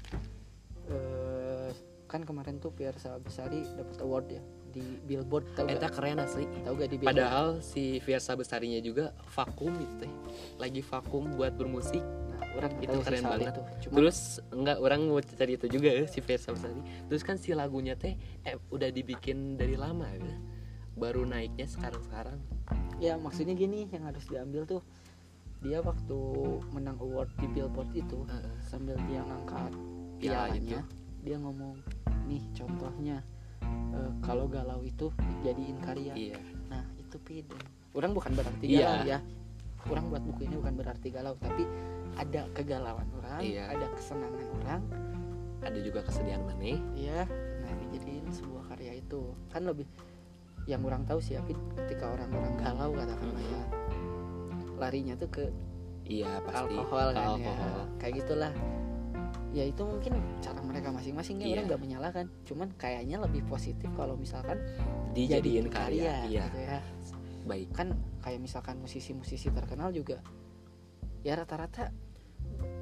eh 0.86 1.70
kan 2.06 2.22
kemarin 2.22 2.62
tuh 2.62 2.70
Fiersa 2.70 3.18
Besari 3.18 3.66
dapat 3.74 3.98
award 3.98 4.26
ya 4.30 4.42
di 4.70 4.84
Billboard 5.08 5.56
tau 5.56 5.66
Eta 5.66 5.88
gak 5.88 5.92
keren 5.98 6.20
asli. 6.20 6.44
Tau 6.62 6.76
gak 6.76 6.88
di 6.92 6.96
Billboard? 7.00 7.16
Padahal 7.16 7.46
si 7.64 7.98
Fiersa 8.04 8.36
Besarinya 8.36 8.78
juga 8.78 9.16
vakum 9.32 9.72
gitu 9.74 10.06
teh. 10.06 10.12
Lagi 10.60 10.84
vakum 10.84 11.32
buat 11.34 11.56
bermusik. 11.56 12.04
Nah, 12.04 12.40
orang 12.60 12.72
itu 12.84 12.92
tahu 12.92 13.02
keren 13.02 13.24
banget. 13.24 13.52
itu. 13.56 13.62
Cuma 13.88 13.94
terus 13.98 14.18
enggak 14.52 14.78
orang 14.78 15.00
mau 15.08 15.20
cari 15.24 15.52
itu 15.56 15.66
juga 15.66 15.88
ya, 15.90 16.04
si 16.04 16.20
Fiersa 16.20 16.52
Besari. 16.52 16.80
Terus 17.08 17.22
kan 17.24 17.36
si 17.40 17.56
lagunya 17.56 17.96
teh 17.96 18.14
eh, 18.44 18.54
udah 18.70 18.92
dibikin 18.92 19.56
dari 19.56 19.74
lama 19.74 20.06
ya 20.12 20.55
baru 20.96 21.28
naiknya 21.28 21.68
sekarang-sekarang. 21.68 22.40
Ya 22.96 23.20
maksudnya 23.20 23.52
gini 23.52 23.84
yang 23.92 24.08
harus 24.08 24.24
diambil 24.26 24.64
tuh 24.64 24.80
dia 25.60 25.80
waktu 25.80 26.18
menang 26.72 26.96
award 27.00 27.28
di 27.36 27.46
Billboard 27.48 27.92
itu 27.92 28.24
Heeh. 28.28 28.56
sambil 28.60 28.96
dia 29.08 29.24
ngangkat 29.24 29.72
Ya, 30.16 30.48
pialanya 30.48 30.80
dia 31.20 31.36
ngomong 31.36 31.76
nih 32.24 32.40
contohnya 32.56 33.20
eh, 33.92 34.12
kalau 34.24 34.48
galau 34.48 34.80
itu 34.80 35.12
jadiin 35.44 35.76
karya. 35.84 36.12
Iya. 36.16 36.40
Nah 36.72 36.84
itu 36.96 37.16
pide 37.20 37.52
orang 37.92 38.16
bukan 38.16 38.32
berarti 38.32 38.64
Iya. 38.64 38.80
galau 38.80 39.04
ya. 39.04 39.18
Orang 39.86 40.10
buat 40.10 40.22
buku 40.24 40.48
ini 40.48 40.56
bukan 40.58 40.74
berarti 40.80 41.08
galau 41.12 41.36
tapi 41.36 41.62
ada 42.16 42.48
kegalauan 42.56 43.08
orang 43.20 43.40
Iya. 43.44 43.76
ada 43.76 43.86
kesenangan 43.92 44.46
orang. 44.64 44.82
Ada 45.60 45.78
juga 45.84 46.00
kesedihan 46.04 46.40
mana 46.46 46.64
ya 46.96 47.24
nah 47.60 47.72
dijadiin 47.84 48.28
sebuah 48.32 48.72
karya 48.72 48.92
itu. 49.04 49.36
Kan 49.52 49.68
lebih 49.68 49.84
yang 50.66 50.82
orang 50.82 51.06
tahu 51.06 51.22
sih 51.22 51.38
Apit, 51.38 51.54
ketika 51.78 52.10
orang-orang 52.10 52.58
galau 52.58 52.90
katakanlah 52.94 53.42
ya 53.42 53.62
larinya 54.76 55.14
tuh 55.16 55.30
ke 55.32 55.44
iya 56.04 56.38
pasti. 56.44 56.74
alkohol 56.76 57.08
kan 57.16 57.38
alkohol. 57.38 57.78
ya 57.80 57.84
kayak 57.98 58.14
gitulah. 58.22 58.52
Ya 59.56 59.64
itu 59.64 59.82
mungkin 59.88 60.20
cara 60.44 60.60
mereka 60.60 60.92
masing-masing 60.92 61.40
ya 61.40 61.46
Iya. 61.48 61.54
orang 61.56 61.66
nggak 61.72 61.82
menyalahkan. 61.82 62.26
Cuman 62.44 62.68
kayaknya 62.76 63.16
lebih 63.24 63.40
positif 63.48 63.88
kalau 63.96 64.12
misalkan 64.20 64.60
dijadiin 65.16 65.64
jadiin 65.64 65.66
karya, 65.72 66.12
iya. 66.28 66.44
gitu 66.44 66.58
ya. 66.60 66.78
Baik. 67.48 67.68
Kan 67.72 67.96
kayak 68.20 68.42
misalkan 68.44 68.76
musisi-musisi 68.84 69.48
terkenal 69.54 69.96
juga 69.96 70.20
ya 71.24 71.34
rata-rata 71.34 71.90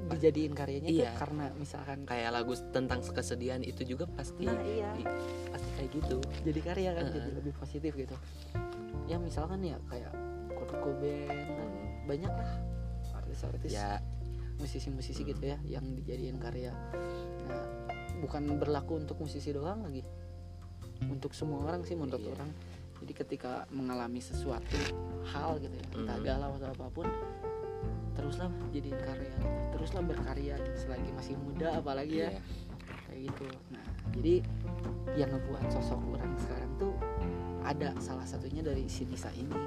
dijadiin 0.07 0.53
karyanya 0.53 0.89
tuh 0.89 1.01
Iya. 1.01 1.11
karena 1.15 1.45
misalkan 1.55 1.99
kayak 2.03 2.29
lagu 2.31 2.53
tentang 2.69 3.01
kesedihan 3.01 3.59
itu 3.59 3.81
juga 3.83 4.05
pasti 4.07 4.45
nah 4.45 4.57
iya 4.59 4.93
i- 4.95 5.09
pasti 5.49 5.69
kayak 5.75 5.89
gitu 5.93 6.17
jadi 6.43 6.59
karya 6.61 6.89
kan 6.93 7.05
jadi 7.09 7.19
Heeh. 7.25 7.37
lebih 7.37 7.53
positif 7.55 7.91
gitu 7.91 8.15
ya 9.05 9.17
misalkan 9.17 9.61
ya 9.61 9.77
kayak 9.85 10.11
Kurt 10.51 10.71
Cobain 10.73 11.27
Hmm. 11.27 12.05
banyak 12.05 12.29
lah 12.29 12.51
artis-artis 13.15 13.71
ya 13.71 13.97
musisi-musisi 14.55 15.21
Hmm. 15.21 15.29
gitu 15.31 15.43
ya 15.45 15.57
yang 15.67 15.85
dijadiin 15.95 16.37
karya 16.37 16.71
nah 17.45 17.65
bukan 18.17 18.45
berlaku 18.55 18.97
untuk 18.97 19.19
musisi 19.19 19.51
doang 19.51 19.83
lagi 19.83 20.05
untuk 21.03 21.33
semua 21.33 21.65
orang 21.65 21.83
sih 21.83 21.93
menurut 21.93 22.21
Iya. 22.21 22.33
orang 22.33 22.49
jadi 22.95 23.13
ketika 23.17 23.51
mengalami 23.69 24.17
sesuatu 24.17 24.79
hal 25.27 25.59
gitu 25.59 25.73
ya 25.73 25.85
entah 25.93 26.15
Hmm. 26.15 26.25
galau 26.25 26.51
atau 26.55 26.69
apa 26.71 26.85
pun 26.89 27.05
teruslah 28.15 28.47
jadiin 28.71 28.95
karya 28.95 29.27
gitu. 29.27 29.47
teruslah 29.75 30.01
berkarya 30.07 30.55
selagi 30.73 31.09
masih 31.13 31.35
muda 31.35 31.77
apalagi 31.77 32.23
ya. 32.23 32.29
Iya. 32.31 32.41
Kayak 33.05 33.19
gitu. 33.29 33.47
Nah 33.75 33.85
jadi 34.15 34.33
yang 35.19 35.29
ngebuat 35.35 35.63
sosok 35.69 35.99
orang 36.15 36.31
sekarang 36.39 36.71
tuh 36.79 36.93
ada 37.61 37.91
salah 37.99 38.23
satunya 38.23 38.63
dari 38.63 38.87
si 38.87 39.03
Nisa 39.03 39.29
ini. 39.35 39.59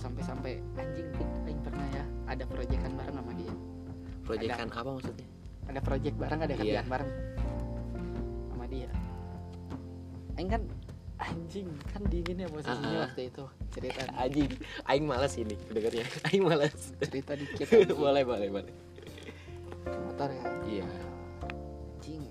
Sampai-sampai 0.00 0.60
anjing 0.76 1.08
aing 1.44 1.60
pernah 1.64 1.86
ya 1.92 2.04
ada 2.28 2.44
proyekan 2.48 2.92
bareng 2.96 3.16
sama 3.16 3.32
dia. 3.36 3.54
Proyekan 4.24 4.68
apa 4.72 4.90
maksudnya? 4.90 5.26
Ada 5.64 5.80
project 5.80 6.16
bareng 6.20 6.40
ada 6.44 6.52
Iya. 6.52 6.60
kerjaan 6.60 6.88
bareng 6.88 7.10
sama 8.52 8.64
dia. 8.68 8.88
Aing 10.34 10.50
kan 10.50 10.62
anjing 11.24 11.68
kan 11.88 12.02
dingin 12.04 12.36
ya 12.38 12.48
posisinya 12.48 12.88
Ah. 12.94 13.04
waktu 13.08 13.22
itu 13.28 13.44
cerita 13.70 14.02
anjing 14.22 14.50
aing 14.84 15.04
malas 15.04 15.34
ini 15.34 15.56
dengarnya 15.66 16.04
aing 16.28 16.42
malas 16.42 16.92
cerita 16.98 17.32
dikit. 17.32 17.64
Anjing. 17.64 17.96
boleh 18.04 18.22
boleh 18.22 18.48
boleh. 18.50 18.74
Motor 19.86 20.28
ya? 20.30 20.44
Iya. 20.64 20.86
Anjing 21.96 22.22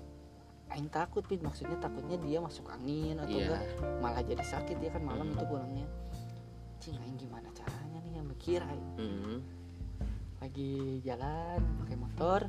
aing 0.70 0.88
takut 0.88 1.22
pin 1.22 1.38
maksudnya 1.38 1.74
takutnya 1.76 2.18
dia 2.18 2.38
masuk 2.38 2.66
angin 2.68 3.14
atau 3.16 3.30
iya. 3.30 3.46
enggak 3.46 3.62
malah 4.00 4.22
jadi 4.22 4.42
sakit 4.42 4.76
ya 4.76 4.90
kan 4.90 5.02
malam 5.02 5.26
Hmm. 5.26 5.34
itu 5.34 5.44
pulangnya. 5.44 5.86
Cing 6.78 6.96
aing 6.96 7.16
gimana 7.16 7.48
caranya 7.50 7.98
nih 8.00 8.12
yang 8.14 8.26
mikir 8.26 8.60
aing? 8.60 8.88
Hmm. 8.96 9.38
lagi 10.36 11.00
jalan 11.00 11.56
pakai 11.80 11.96
motor 11.96 12.40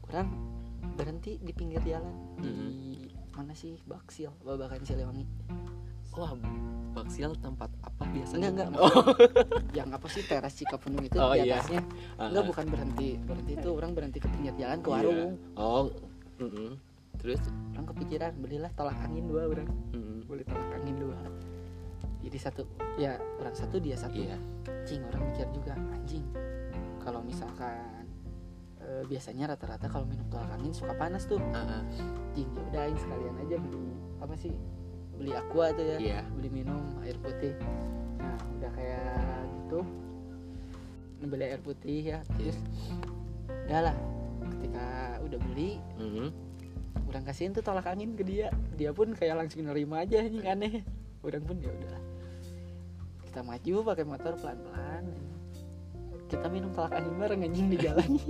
kurang 0.00 0.32
berhenti 0.96 1.36
di 1.36 1.52
pinggir 1.52 1.84
jalan. 1.84 2.16
Di 2.38 2.48
mana 3.30 3.52
sih? 3.52 3.76
Baksil 3.82 4.32
Babakan 4.40 4.80
Siliwangi 4.80 5.28
wah 6.16 6.32
baksial 6.92 7.32
tempat 7.40 7.72
apa? 7.80 8.02
Biasanya 8.12 8.48
enggak 8.52 8.66
enggak 8.72 8.84
oh. 8.84 9.04
Yang 9.78 9.88
apa 9.96 10.06
sih 10.12 10.22
teras 10.28 10.52
Cikapundung 10.54 11.04
itu 11.08 11.16
Oh, 11.16 11.32
di 11.32 11.48
iya. 11.48 11.58
atasnya? 11.58 11.80
Enggak 12.20 12.44
bukan 12.52 12.66
berhenti. 12.68 13.10
Berhenti 13.24 13.52
itu 13.56 13.68
orang 13.72 13.90
berhenti 13.96 14.18
ke 14.20 14.28
pinggir 14.28 14.54
jalan 14.60 14.78
ke 14.84 14.88
warung. 14.92 15.40
Oh 15.56 15.88
mm-mm. 16.36 16.76
terus? 17.16 17.40
Orang 17.72 17.86
kepikiran 17.88 18.32
belilah 18.36 18.70
tolak 18.76 18.96
angin 19.00 19.24
dua 19.24 19.48
orang. 19.48 19.68
Mm-mm. 19.96 20.28
beli 20.28 20.44
tolak 20.44 20.68
angin 20.76 20.96
dua. 21.00 21.16
Jadi 22.22 22.38
satu 22.38 22.62
ya 23.00 23.16
orang 23.40 23.56
satu 23.56 23.76
dia 23.80 23.96
satu. 23.96 24.20
Iya. 24.20 24.36
Anjing 24.68 25.00
orang 25.08 25.22
mikir 25.32 25.46
juga 25.56 25.72
anjing 25.96 26.24
kalau 27.02 27.18
misalkan 27.24 28.04
eh, 28.78 29.02
biasanya 29.08 29.56
rata-rata 29.56 29.88
kalau 29.88 30.04
minum 30.04 30.28
tolak 30.28 30.52
angin 30.60 30.76
suka 30.76 30.92
panas 30.92 31.24
tuh. 31.24 31.40
Ah, 31.56 31.80
ah. 31.80 31.82
anjing 32.30 32.48
ya 32.52 32.62
udah 32.68 32.80
aing 32.84 33.00
sekalian 33.00 33.34
aja 33.48 33.56
beli 33.58 33.80
apa 34.22 34.34
sih 34.38 34.54
beli 35.16 35.32
aqua 35.36 35.70
tuh 35.76 35.84
ya 35.84 35.96
iya. 36.00 36.20
beli 36.34 36.48
minum 36.50 36.82
air 37.04 37.16
putih. 37.20 37.54
Nah 38.18 38.36
udah 38.58 38.70
kayak 38.74 39.44
gitu. 39.62 39.80
Beli 41.22 41.44
air 41.46 41.60
putih 41.62 42.00
ya 42.16 42.18
terus 42.34 42.58
udah 43.68 43.80
lah 43.92 43.96
ketika 44.58 44.86
udah 45.22 45.38
beli 45.50 45.78
Mm-mm. 46.00 46.28
orang 47.06 47.24
kasihin 47.24 47.54
tuh 47.54 47.62
tolak 47.62 47.86
angin 47.86 48.18
ke 48.18 48.24
dia. 48.26 48.50
Dia 48.74 48.90
pun 48.90 49.14
kayak 49.14 49.46
langsung 49.46 49.62
nerima 49.62 50.02
aja 50.02 50.24
anjing 50.24 50.46
aneh. 50.46 50.82
Orang 51.22 51.46
pun 51.46 51.56
ya 51.62 51.70
udah 51.70 51.98
kita 53.30 53.40
maju 53.40 53.74
pakai 53.94 54.04
motor 54.04 54.32
pelan-pelan. 54.36 55.04
Kita 56.28 56.46
minum 56.52 56.68
tolak 56.74 56.98
angin 56.98 57.14
bareng 57.16 57.40
anjing 57.46 57.68
di 57.70 57.78
jalan. 57.80 58.10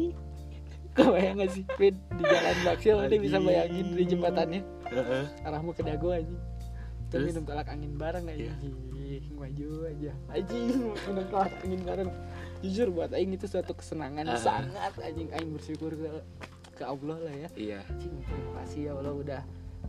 Kau 0.92 1.08
bayang 1.08 1.40
gak 1.40 1.56
sih 1.56 1.64
Fit? 1.80 1.96
di 1.96 2.20
jalan 2.20 2.56
Baksil 2.68 3.00
nanti 3.00 3.16
bisa 3.16 3.40
bayangin 3.40 3.96
di 3.96 4.04
jembatannya. 4.04 4.60
Arahmu 5.48 5.72
ke 5.72 5.80
dago 5.80 6.12
anjing 6.12 6.51
kita 7.12 7.20
Terus? 7.20 7.28
minum 7.28 7.44
tolak 7.44 7.68
angin 7.68 7.92
bareng 7.92 8.24
Iya. 8.24 8.56
anjing 8.56 8.74
maju 9.36 9.68
aja. 9.84 10.12
Anjing 10.32 10.64
minum 10.64 11.24
tolak 11.28 11.52
angin 11.60 11.80
bareng. 11.84 12.10
Jujur 12.64 12.88
buat 12.88 13.10
aing 13.12 13.36
itu 13.36 13.44
suatu 13.44 13.76
kesenangan 13.76 14.24
Ah. 14.24 14.40
sangat 14.40 14.92
anjing. 14.96 15.28
Aing 15.28 15.52
bersyukur 15.52 15.92
ke 15.92 16.08
ke 16.72 16.82
Allah 16.82 17.18
lah 17.20 17.34
ya. 17.36 17.48
Iya. 17.52 17.80
Anjing 17.84 18.16
terima 18.24 18.52
kasih 18.58 18.80
ya 18.80 18.92
Allah 18.96 19.12
udah 19.12 19.40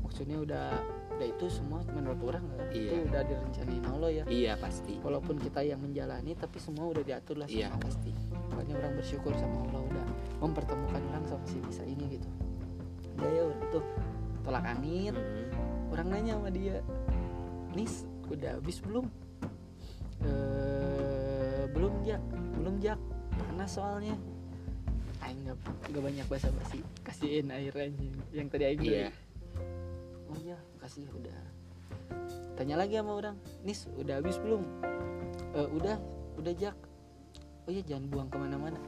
maksudnya 0.03 0.37
udah 0.37 0.65
udah 1.13 1.27
itu 1.29 1.45
semua 1.47 1.79
menurut 1.87 2.19
orang 2.25 2.43
kan 2.43 2.59
itu 2.75 2.91
Iya. 2.91 3.07
udah 3.07 3.21
direncanain 3.23 3.83
Allah 3.87 4.09
ya. 4.11 4.23
Iya 4.27 4.53
pasti. 4.59 4.93
Walaupun 4.99 5.39
kita 5.39 5.63
yang 5.63 5.79
menjalani 5.79 6.35
tapi 6.35 6.59
semua 6.59 6.91
udah 6.91 7.07
diatur 7.07 7.39
lah 7.39 7.47
sama 7.47 7.55
iya. 7.55 7.71
Allah 7.71 7.79
pasti. 7.79 8.11
Makanya 8.51 8.73
orang 8.77 8.93
bersyukur 8.99 9.31
sama 9.33 9.63
Allah 9.63 9.81
udah 9.87 10.05
mempertemukan 10.41 11.01
orang 11.07 11.23
sama 11.23 11.45
si 11.47 11.55
Nisa 11.57 11.87
ini 11.87 12.19
gitu. 12.19 12.27
Udah 13.15 13.31
ya 13.31 13.43
itu 13.47 13.79
tolak 14.43 14.65
angin. 14.67 15.15
Mm-mm. 15.15 15.71
orang 15.93 16.09
nanya 16.09 16.33
sama 16.35 16.49
dia 16.49 16.81
Nis 17.73 18.05
udah 18.29 18.57
habis 18.57 18.77
belum? 18.79 19.05
Eh 20.23 21.63
belum 21.69 21.93
jak. 22.05 22.21
Belum 22.57 22.75
jak. 22.79 22.99
Panas 23.33 23.71
soalnya. 23.73 24.15
Aing 25.23 25.39
nggak 25.41 25.57
nggak 25.89 26.03
banyak 26.03 26.25
basa 26.27 26.51
basi 26.51 26.83
kasihin 27.01 27.47
air 27.47 27.71
anjing 27.73 28.11
yang 28.29 28.47
tadi 28.47 28.63
Aing 28.67 28.79
beli. 28.79 28.91
iya 28.99 29.09
oh 30.27 30.37
iya. 30.41 30.57
Kasih 30.79 31.07
udah. 31.11 31.37
Tanya 32.53 32.75
lagi 32.77 32.99
sama 32.99 33.17
orang. 33.17 33.35
Nis 33.63 33.87
udah 33.95 34.19
habis 34.19 34.37
belum? 34.37 34.61
"Eh, 35.55 35.67
udah. 35.71 35.97
Udah 36.37 36.53
jak. 36.53 36.75
Oh 37.65 37.71
iya. 37.71 37.81
Jangan 37.83 38.05
buang 38.09 38.27
ke 38.29 38.37
mana-mana. 38.37 38.79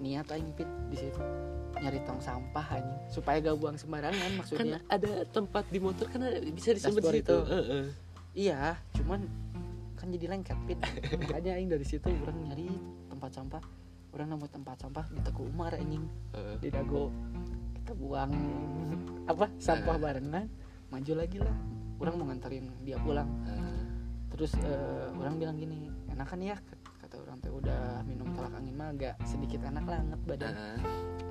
Niat 0.00 0.26
aing 0.28 0.50
pit 0.56 0.66
di 0.88 0.96
situ. 0.98 1.20
Nyari 1.76 1.98
tong 2.02 2.18
sampah 2.18 2.66
anjing. 2.72 2.98
Supaya 3.06 3.38
gak 3.38 3.58
buang 3.58 3.76
sembarangan 3.76 4.18
kan 4.18 4.32
maksudnya 4.34 4.78
ada 4.88 5.22
tempat 5.28 5.64
di 5.68 5.78
motor 5.78 6.06
kan 6.08 6.22
ada, 6.22 6.38
bisa 6.40 6.72
disimpan 6.72 6.98
Dashboard 6.98 7.14
di 7.14 7.20
situ. 7.22 7.36
itu. 7.36 7.38
Heeh. 7.46 7.84
Iya 8.32 8.80
cuman 8.96 9.28
kan 10.02 10.10
jadi 10.10 10.26
lengket 10.34 10.58
pit. 10.66 10.82
Makanya 11.14 11.54
aing 11.54 11.70
dari 11.70 11.86
situ 11.86 12.10
orang 12.10 12.50
nyari 12.50 12.66
tempat 13.06 13.30
sampah. 13.30 13.62
Orang 14.12 14.34
nemu 14.34 14.50
tempat 14.50 14.76
sampah 14.82 15.06
di 15.14 15.22
Teguh 15.22 15.46
Umar 15.46 15.78
anjing. 15.78 16.04
Di 16.58 16.68
Dago. 16.74 17.14
Kita 17.78 17.94
buang 17.94 18.34
apa 19.30 19.46
sampah 19.62 19.96
barengan 20.02 20.50
maju 20.90 21.12
lagi 21.14 21.38
lah. 21.38 21.54
Orang 22.02 22.18
mau 22.18 22.26
nganterin 22.26 22.66
dia 22.82 22.98
pulang. 22.98 23.30
Terus 24.34 24.58
eh, 24.58 25.06
orang 25.22 25.38
bilang 25.38 25.54
gini 25.54 25.86
enakan 26.10 26.40
ya 26.42 26.58
kata 26.98 27.22
orang 27.22 27.38
teh 27.38 27.52
udah 27.52 28.02
minum 28.02 28.26
tolak 28.34 28.52
angin 28.58 28.74
mah 28.74 28.90
agak 28.90 29.14
sedikit 29.22 29.62
enak 29.62 29.86
lah 29.86 30.02
anget 30.02 30.20
badan. 30.26 30.54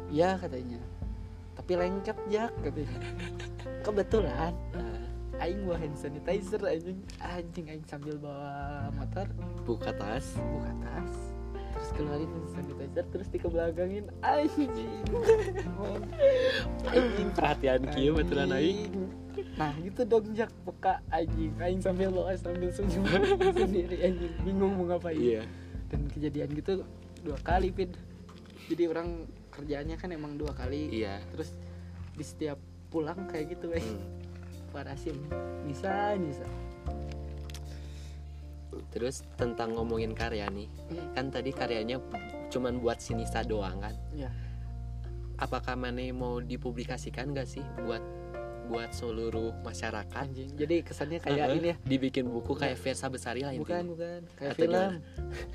Iya 0.07 0.39
katanya. 0.39 0.79
Tapi 1.59 1.71
lengket 1.75 2.17
jak 2.31 2.55
katanya. 2.63 2.99
Kebetulan 3.85 4.55
Heeh. 4.71 5.10
Aing 5.41 5.65
bawa 5.65 5.77
hand 5.81 5.97
sanitizer 5.97 6.61
anjing. 6.61 6.99
Anjing 7.17 7.65
aing 7.73 7.85
sambil 7.89 8.15
bawa 8.21 8.87
motor. 8.93 9.25
Buka 9.65 9.91
tas. 9.97 10.37
Buka 10.37 10.71
tas. 10.85 11.13
Terus 11.51 11.89
keluarin 11.97 12.29
hand 12.29 12.49
sanitizer 12.53 13.05
terus 13.09 13.27
dikebelakangin. 13.33 14.05
Anjing. 14.21 15.01
Anjing 16.85 17.29
perhatian 17.37 17.81
kieu 17.89 18.13
baturan 18.13 18.53
aing. 18.53 18.93
Nah 19.57 19.73
gitu 19.81 20.05
dong 20.05 20.29
jak. 20.37 20.53
Peka 20.61 21.01
anjing. 21.09 21.53
Aing 21.57 21.81
sambil 21.81 22.13
bawa 22.13 22.37
sambil 22.37 22.69
senyum 22.69 23.03
sendiri 23.57 23.97
anjing. 24.05 24.33
Bingung 24.45 24.77
mau 24.77 24.85
ngapain. 24.93 25.17
Iya. 25.17 25.43
Dan 25.89 26.05
kejadian 26.13 26.53
gitu 26.53 26.85
dua 27.21 27.37
kali 27.45 27.69
pin 27.69 27.93
jadi 28.65 28.89
orang 28.89 29.29
kerjaannya 29.51 29.97
kan 29.97 30.13
emang 30.13 30.37
dua 30.37 30.53
kali. 30.53 31.01
Iya. 31.01 31.17
Terus 31.33 31.49
di 32.13 32.23
setiap 32.23 32.61
pulang 32.93 33.25
kayak 33.25 33.57
gitu 33.57 33.73
eh. 33.73 33.81
Hmm. 33.81 34.20
Parasin 34.71 35.19
bisa 35.63 36.15
bisa. 36.17 36.47
Terus 38.89 39.27
tentang 39.35 39.75
ngomongin 39.75 40.11
karya 40.11 40.47
nih 40.47 40.67
Hmm. 40.89 41.11
kan 41.13 41.25
tadi 41.27 41.51
karyanya 41.51 41.99
cuman 42.47 42.79
buat 42.79 42.97
si 42.97 43.11
Nisa 43.13 43.43
doang 43.43 43.79
kan? 43.79 43.95
Ya 44.13 44.31
apakah 45.37 45.73
Mane 45.73 46.13
mau 46.13 46.37
dipublikasikan 46.37 47.33
gak 47.33 47.49
sih 47.49 47.65
buat 47.81 48.03
buat 48.63 48.93
seluruh 48.93 49.57
masyarakat? 49.59 50.21
Anjing. 50.21 50.53
Jadi 50.53 50.75
kesannya 50.81 51.17
kayak 51.17 51.47
Heeh. 51.49 51.57
ini 51.57 51.67
ya. 51.67 51.75
Dibikin 51.81 52.29
buku 52.29 52.53
kayak 52.53 52.77
Versa 52.77 53.09
Besari 53.09 53.41
lah 53.41 53.51
bukan 53.51 53.73
intinya. 53.73 53.91
Bukan 53.91 54.19
kayak 54.37 54.51
Atau 54.53 54.61
film. 54.61 54.91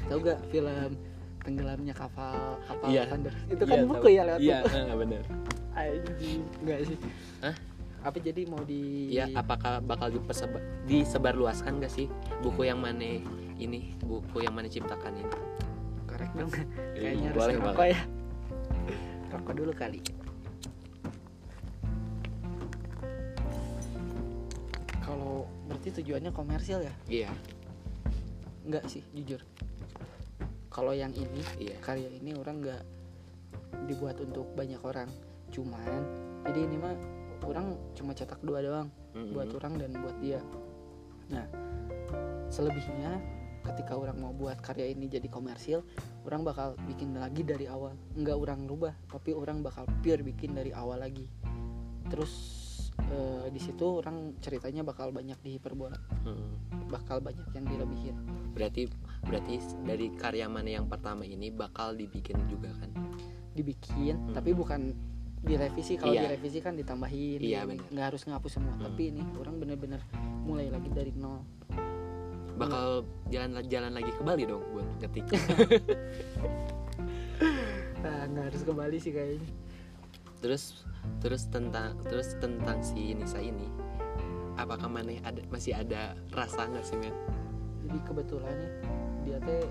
tau 0.05 0.19
gak 0.21 0.41
film 0.51 0.91
tenggelamnya 1.39 1.95
kapal 1.95 2.59
kapal 2.67 2.89
Iya. 2.91 3.03
Thunder? 3.07 3.35
Itu 3.47 3.63
kan 3.63 3.77
Iya, 3.79 3.85
buku 3.87 3.95
tahu. 4.03 4.11
ya 4.11 4.23
lewat 4.27 4.41
iya 4.43 4.59
buku 4.59 4.75
eh, 4.75 4.97
bener. 4.99 5.23
Anjing 5.73 6.41
enggak 6.61 6.79
sih? 6.83 6.99
Hah? 7.41 7.55
Apa 8.07 8.23
jadi 8.23 8.47
mau 8.47 8.63
di 8.63 9.11
Iya, 9.11 9.35
apakah 9.35 9.83
bakal 9.83 10.15
dipersebar, 10.15 10.63
disebarluaskan 10.87 11.83
gak 11.83 11.91
sih 11.91 12.07
buku 12.39 12.71
yang 12.71 12.79
mana 12.79 13.19
ini, 13.59 13.99
buku 14.07 14.47
yang 14.47 14.55
mana 14.55 14.71
ciptakan 14.71 15.19
ini? 15.19 15.35
korek 16.17 16.33
dong. 16.33 16.51
Iya, 16.97 17.13
kayaknya 17.13 17.29
harus 17.29 17.37
boleh, 17.37 17.57
boleh. 17.61 17.89
ya. 17.93 18.01
Rokok 19.37 19.53
dulu 19.53 19.73
kali. 19.77 20.01
Kalau 25.05 25.45
berarti 25.69 25.89
tujuannya 26.01 26.31
komersil 26.33 26.81
ya? 26.81 26.95
Iya, 27.05 27.31
enggak 28.65 28.89
sih 28.89 29.05
jujur. 29.13 29.45
Kalau 30.73 30.97
yang 30.97 31.13
ini 31.13 31.45
iya. 31.61 31.77
karya 31.85 32.09
ini 32.09 32.33
orang 32.33 32.65
nggak 32.65 32.83
dibuat 33.85 34.17
untuk 34.25 34.49
banyak 34.57 34.81
orang. 34.81 35.13
Cuman 35.53 36.01
jadi 36.49 36.65
ini 36.65 36.77
mah 36.81 36.97
orang 37.45 37.77
cuma 37.93 38.17
cetak 38.17 38.41
dua 38.41 38.63
doang 38.63 38.89
Mm-mm. 39.13 39.35
buat 39.35 39.51
orang 39.53 39.77
dan 39.77 39.91
buat 40.01 40.17
dia 40.23 40.41
nah 41.27 41.47
selebihnya 42.49 43.19
ketika 43.67 43.99
orang 43.99 44.23
mau 44.23 44.31
buat 44.31 44.63
karya 44.63 44.95
ini 44.95 45.11
jadi 45.11 45.27
komersil 45.27 45.83
orang 46.23 46.47
bakal 46.47 46.79
bikin 46.87 47.19
lagi 47.19 47.43
dari 47.43 47.67
awal 47.67 47.99
nggak 48.15 48.39
orang 48.39 48.63
rubah 48.71 48.95
tapi 49.11 49.35
orang 49.35 49.59
bakal 49.61 49.83
pure 50.01 50.23
bikin 50.23 50.55
dari 50.55 50.71
awal 50.71 51.03
lagi 51.03 51.27
terus 52.07 52.33
eh, 53.11 53.51
di 53.51 53.59
situ 53.59 53.99
orang 53.99 54.39
ceritanya 54.39 54.87
bakal 54.87 55.11
banyak 55.11 55.37
dihiperbola 55.43 55.99
Mm. 56.27 56.91
bakal 56.91 57.23
banyak 57.23 57.47
yang 57.55 57.67
dilebihin 57.67 58.19
Berarti 58.57 58.89
berarti 59.23 59.61
dari 59.85 60.11
karya 60.17 60.49
mana 60.49 60.81
yang 60.81 60.89
pertama 60.89 61.23
ini 61.23 61.53
bakal 61.53 61.93
dibikin 61.93 62.41
juga 62.49 62.73
kan? 62.81 62.89
dibikin 63.53 64.17
Hmm. 64.17 64.35
tapi 64.37 64.53
bukan 64.53 64.93
direvisi 65.47 65.95
kalau 65.95 66.13
Iya. 66.13 66.23
direvisi 66.29 66.59
kan 66.59 66.75
ditambahin 66.75 67.39
Iya, 67.39 67.63
bener. 67.65 67.87
nggak 67.89 68.07
harus 68.11 68.23
ngapus 68.27 68.53
semua 68.53 68.75
Hmm. 68.75 68.85
tapi 68.85 69.03
ini 69.09 69.23
orang 69.39 69.57
bener-bener 69.57 70.01
mulai 70.43 70.67
lagi 70.69 70.91
dari 70.91 71.15
nol 71.15 71.41
Bakal 72.57 73.05
jalan-jalan 73.29 73.93
lagi 73.93 74.09
ke 74.09 74.23
Bali 74.25 74.49
dong 74.49 74.65
buat 74.73 74.89
ngetik. 74.97 75.29
nah, 78.01 78.25
nggak 78.33 78.45
harus 78.49 78.63
kembali 78.65 78.97
sih 78.97 79.13
kayaknya 79.13 79.45
terus 80.39 80.85
terus 81.19 81.49
tentang 81.49 81.97
terus 82.03 82.37
tentang 82.37 82.79
si 82.81 83.13
Nisa 83.13 83.41
ini 83.41 83.69
apakah 84.55 84.87
mana 84.87 85.17
ada 85.23 85.41
masih 85.49 85.73
ada 85.73 86.15
rasa 86.31 86.65
nggak 86.65 86.81
sih 86.83 86.97
men? 86.97 87.13
jadi 87.83 87.99
kebetulan 88.03 88.55
nih 88.55 88.73
dia 89.23 89.39
teh 89.43 89.65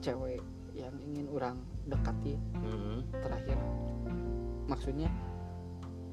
cewek 0.00 0.40
yang 0.72 0.94
ingin 1.04 1.26
orang 1.28 1.56
dekati 1.84 2.38
Mm-mm. 2.56 2.87
Terakhir. 3.22 3.58
Maksudnya 4.68 5.10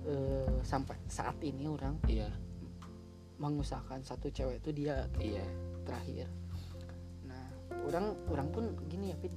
eh, 0.05 0.59
sampai 0.61 0.95
saat 1.09 1.37
ini 1.41 1.65
orang 1.65 1.97
Iya. 2.05 2.29
mengusahakan 3.35 3.99
satu 3.99 4.31
cewek 4.31 4.63
itu 4.63 4.85
dia 4.85 5.09
iya. 5.19 5.43
terakhir. 5.83 6.29
Nah 7.27 7.45
orang 7.83 8.15
orang 8.31 8.47
pun 8.53 8.63
gini 8.87 9.11
ya 9.11 9.17
Pin 9.19 9.33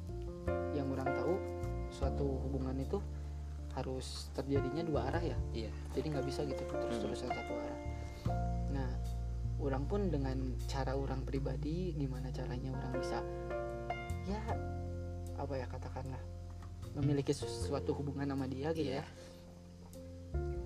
yang 0.76 0.88
orang 0.94 1.08
tahu 1.18 1.34
suatu 1.90 2.24
hubungan 2.46 2.78
itu 2.78 3.02
harus 3.74 4.30
terjadinya 4.36 4.86
dua 4.86 5.10
arah 5.10 5.22
ya. 5.24 5.38
Iya. 5.50 5.72
Jadi 5.98 6.06
nggak 6.14 6.26
bisa 6.26 6.46
gitu 6.46 6.62
terus 6.68 6.96
Hmm. 7.00 7.04
terusan 7.10 7.30
satu 7.32 7.52
arah. 7.58 7.80
Nah 8.70 8.90
orang 9.58 9.84
pun 9.90 10.06
dengan 10.12 10.38
cara 10.70 10.94
orang 10.94 11.26
pribadi 11.26 11.90
gimana 11.98 12.30
caranya 12.30 12.70
orang 12.78 12.92
bisa 13.02 13.18
ya 14.30 14.38
apa 15.34 15.54
ya 15.56 15.66
katakanlah 15.66 16.22
memiliki 16.98 17.30
suatu 17.32 17.94
hubungan 17.94 18.26
sama 18.26 18.44
dia 18.44 18.70
gitu 18.70 18.90
Iya. 18.90 19.00
ya 19.00 19.04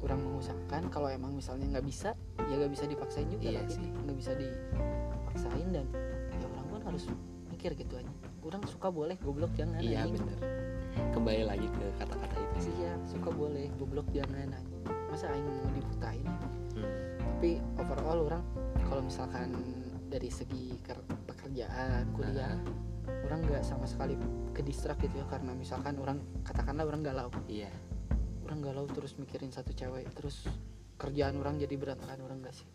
orang 0.03 0.19
mengusahakan 0.21 0.91
kalau 0.91 1.07
emang 1.07 1.31
misalnya 1.31 1.67
nggak 1.71 1.87
bisa 1.87 2.11
ya 2.41 2.55
nggak 2.57 2.73
bisa 2.73 2.85
dipaksain 2.85 3.29
juga 3.29 3.43
Iya 3.45 3.55
lah, 3.55 3.65
Pin. 3.65 3.77
sih. 3.77 3.87
nggak 3.95 4.17
bisa 4.19 4.33
dipaksain 4.35 5.69
dan 5.71 5.87
ya 6.33 6.47
orang 6.49 6.67
pun 6.69 6.81
harus 6.83 7.05
mikir 7.47 7.71
gitu 7.73 7.95
aja 7.95 8.11
orang 8.43 8.63
suka 8.67 8.89
boleh 8.91 9.15
goblok 9.17 9.55
jangan 9.55 9.79
iya 9.79 10.03
bener 10.05 10.39
kembali 11.15 11.45
lagi 11.47 11.67
ke 11.71 11.85
kata-kata 11.97 12.35
itu 12.35 12.59
sih 12.67 12.75
iya 12.77 12.93
suka 13.05 13.31
boleh 13.31 13.71
goblok 13.79 14.09
jangan 14.11 14.51
anjing. 14.51 14.83
masa 15.09 15.31
aing 15.31 15.47
mau 15.47 15.71
dibutain 15.71 16.27
Hmm. 16.73 16.89
tapi 17.37 17.61
overall 17.77 18.19
orang 18.27 18.45
kalau 18.83 19.05
misalkan 19.05 19.53
dari 20.09 20.29
segi 20.29 20.73
ker- 20.81 21.05
pekerjaan 21.29 22.09
kuliah 22.11 22.57
orang 23.29 23.41
nggak 23.47 23.63
sama 23.67 23.87
sekali 23.89 24.15
ke 24.53 24.61
distrak 24.63 24.99
gitu 25.03 25.23
ya 25.23 25.27
karena 25.31 25.53
misalkan 25.57 25.99
orang 25.99 26.23
katakanlah 26.47 26.87
orang 26.87 27.03
galau. 27.03 27.29
Iya. 27.51 27.71
Orang 28.47 28.61
galau 28.63 28.85
terus 28.91 29.17
mikirin 29.17 29.51
satu 29.51 29.73
cewek 29.73 30.07
terus 30.15 30.47
kerjaan 31.01 31.39
orang 31.41 31.59
jadi 31.59 31.75
berantakan 31.75 32.23
orang 32.23 32.43
nggak 32.45 32.55
sih? 32.55 32.69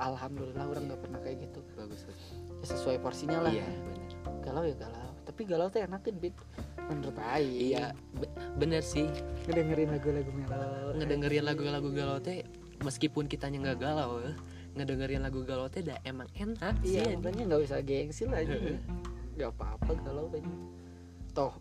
Alhamdulillah 0.00 0.64
orang 0.64 0.84
nggak 0.90 1.00
pernah 1.00 1.20
kayak 1.20 1.48
gitu. 1.48 1.60
Bagus 1.76 2.04
bagus. 2.08 2.28
ya 2.60 2.66
sesuai 2.76 2.96
porsinya 3.00 3.40
lah. 3.44 3.52
Iya 3.52 3.68
galau 4.44 4.64
ya 4.64 4.76
galau. 4.76 5.10
Tapi 5.24 5.40
galau 5.46 5.66
tuh 5.72 5.80
enakin 5.84 6.16
bit. 6.20 6.36
Menurut 6.90 7.16
aing 7.16 7.54
iya. 7.54 7.94
Be- 8.16 8.32
bener 8.58 8.82
sih. 8.84 9.06
Ngedengerin 9.46 9.94
lagu-lagu 9.94 10.30
melo 10.34 10.80
ngedengerin 11.00 11.44
lagu-lagu 11.46 11.88
galau 11.94 12.18
teh 12.18 12.44
meskipun 12.84 13.28
kitanya 13.30 13.62
nggak 13.62 13.78
galau 13.80 14.20
eh, 14.24 14.36
ngedengerin 14.76 15.22
lagu 15.22 15.44
galau 15.44 15.68
teh 15.72 15.84
dah 15.84 15.96
emang 16.04 16.26
enak 16.36 16.74
iya 16.84 17.08
sih 17.08 17.16
makanya 17.16 17.42
nggak 17.52 17.62
usah 17.64 17.80
gengsi 17.84 18.24
lah 18.26 18.42
aja 18.42 18.56
nggak 19.40 19.56
apa-apa 19.56 19.90
galau 20.04 20.28
aja 20.28 20.52
toh 21.32 21.56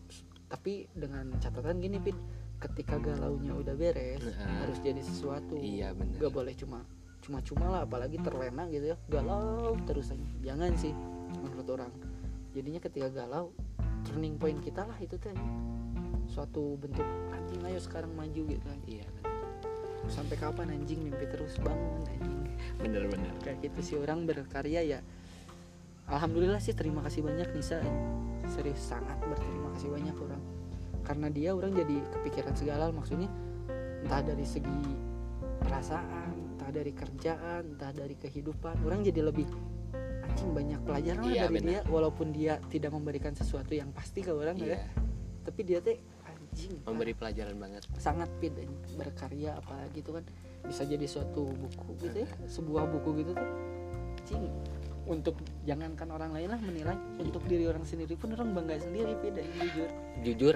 tapi 0.50 0.90
dengan 0.92 1.32
catatan 1.40 1.80
gini 1.80 2.02
pin 2.02 2.18
ketika 2.60 3.00
galaunya 3.00 3.56
udah 3.56 3.76
beres 3.80 4.20
Nah. 4.20 4.68
harus 4.68 4.78
jadi 4.84 5.00
sesuatu. 5.00 5.56
Iya 5.56 5.96
bener. 5.96 6.20
Nggak 6.20 6.34
boleh 6.36 6.54
cuma 6.58 6.84
cuma-cuma 7.24 7.66
lah 7.72 7.82
apalagi 7.88 8.18
terlena 8.20 8.68
gitu 8.68 8.92
ya. 8.92 8.98
Galau 9.08 9.80
terus 9.88 10.12
aja. 10.12 10.28
Jangan 10.44 10.76
sih 10.76 10.92
menurut 11.40 11.68
orang. 11.72 11.92
Jadinya 12.52 12.82
ketika 12.84 13.08
galau 13.14 13.56
turning 14.04 14.36
point 14.36 14.60
kita 14.60 14.84
lah 14.84 14.98
itu 15.00 15.16
teh. 15.16 15.32
Suatu 16.28 16.76
bentuk 16.76 17.06
anjing 17.32 17.62
ayo 17.64 17.80
sekarang 17.80 18.12
maju 18.18 18.42
gitu 18.44 18.66
kan. 18.66 18.80
Iya 18.90 19.08
bener. 19.08 19.34
Sampai 20.12 20.36
kapan 20.36 20.74
anjing 20.76 21.00
mimpi 21.00 21.30
terus 21.32 21.56
bangun 21.64 22.04
anjing? 22.12 22.40
Bener 22.82 23.08
bener. 23.08 23.32
Kayak 23.40 23.72
gitu 23.72 23.80
sih 23.80 23.96
orang 24.02 24.28
berkarya 24.28 24.84
ya 24.84 25.00
alhamdulillah 26.10 26.60
sih 26.60 26.74
terima 26.74 27.02
kasih 27.06 27.22
banyak 27.22 27.50
Nisa. 27.54 27.80
Serius 28.50 28.82
sangat 28.82 29.18
berterima 29.24 29.70
kasih 29.78 29.90
banyak 29.94 30.16
orang. 30.18 30.42
Karena 31.06 31.28
dia 31.30 31.50
orang 31.54 31.74
jadi 31.74 31.96
kepikiran 32.18 32.54
segala 32.54 32.90
maksudnya 32.90 33.30
entah 34.06 34.22
dari 34.22 34.46
segi 34.46 34.82
perasaan 35.60 36.56
entah 36.56 36.72
dari 36.72 36.92
kerjaan 36.96 37.76
entah 37.76 37.92
dari 37.92 38.16
kehidupan 38.16 38.80
orang 38.88 39.04
jadi 39.04 39.28
lebih 39.28 39.44
anjing 40.24 40.56
banyak 40.56 40.80
pelajaran 40.88 41.20
lah 41.26 41.34
Iya, 41.36 41.44
dari 41.50 41.56
benar. 41.60 41.68
dia 41.68 41.80
walaupun 41.92 42.28
dia 42.32 42.54
tidak 42.72 42.92
memberikan 42.96 43.34
sesuatu 43.36 43.76
yang 43.76 43.92
pasti 43.92 44.24
ke 44.24 44.32
orang 44.32 44.56
ya. 44.56 44.78
Iya. 44.78 44.80
Tapi 45.44 45.62
dia 45.68 45.80
teh 45.84 45.98
anjing 46.26 46.74
memberi 46.88 47.12
pelajaran 47.14 47.58
banget. 47.60 47.84
Sangat 48.00 48.30
pin 48.40 48.56
berkarya 48.96 49.60
apalagi 49.60 50.00
itu 50.00 50.12
kan 50.16 50.24
bisa 50.64 50.86
jadi 50.88 51.06
suatu 51.10 51.50
buku 51.50 52.08
gitu 52.08 52.18
ya. 52.24 52.30
Sebuah 52.48 52.88
buku 52.88 53.10
gitu 53.26 53.32
tuh 53.36 53.50
cing 54.26 54.46
untuk 55.10 55.36
jangankan 55.70 56.10
orang 56.10 56.32
lain 56.34 56.50
lah 56.50 56.62
menilai 56.66 56.98
untuk 57.22 57.46
diri 57.46 57.70
orang 57.70 57.86
sendiri 57.86 58.18
pun 58.18 58.34
orang 58.34 58.58
bangga 58.58 58.82
sendiri 58.82 59.14
beda 59.22 59.42
jujur. 59.62 59.90
Jujur 60.26 60.56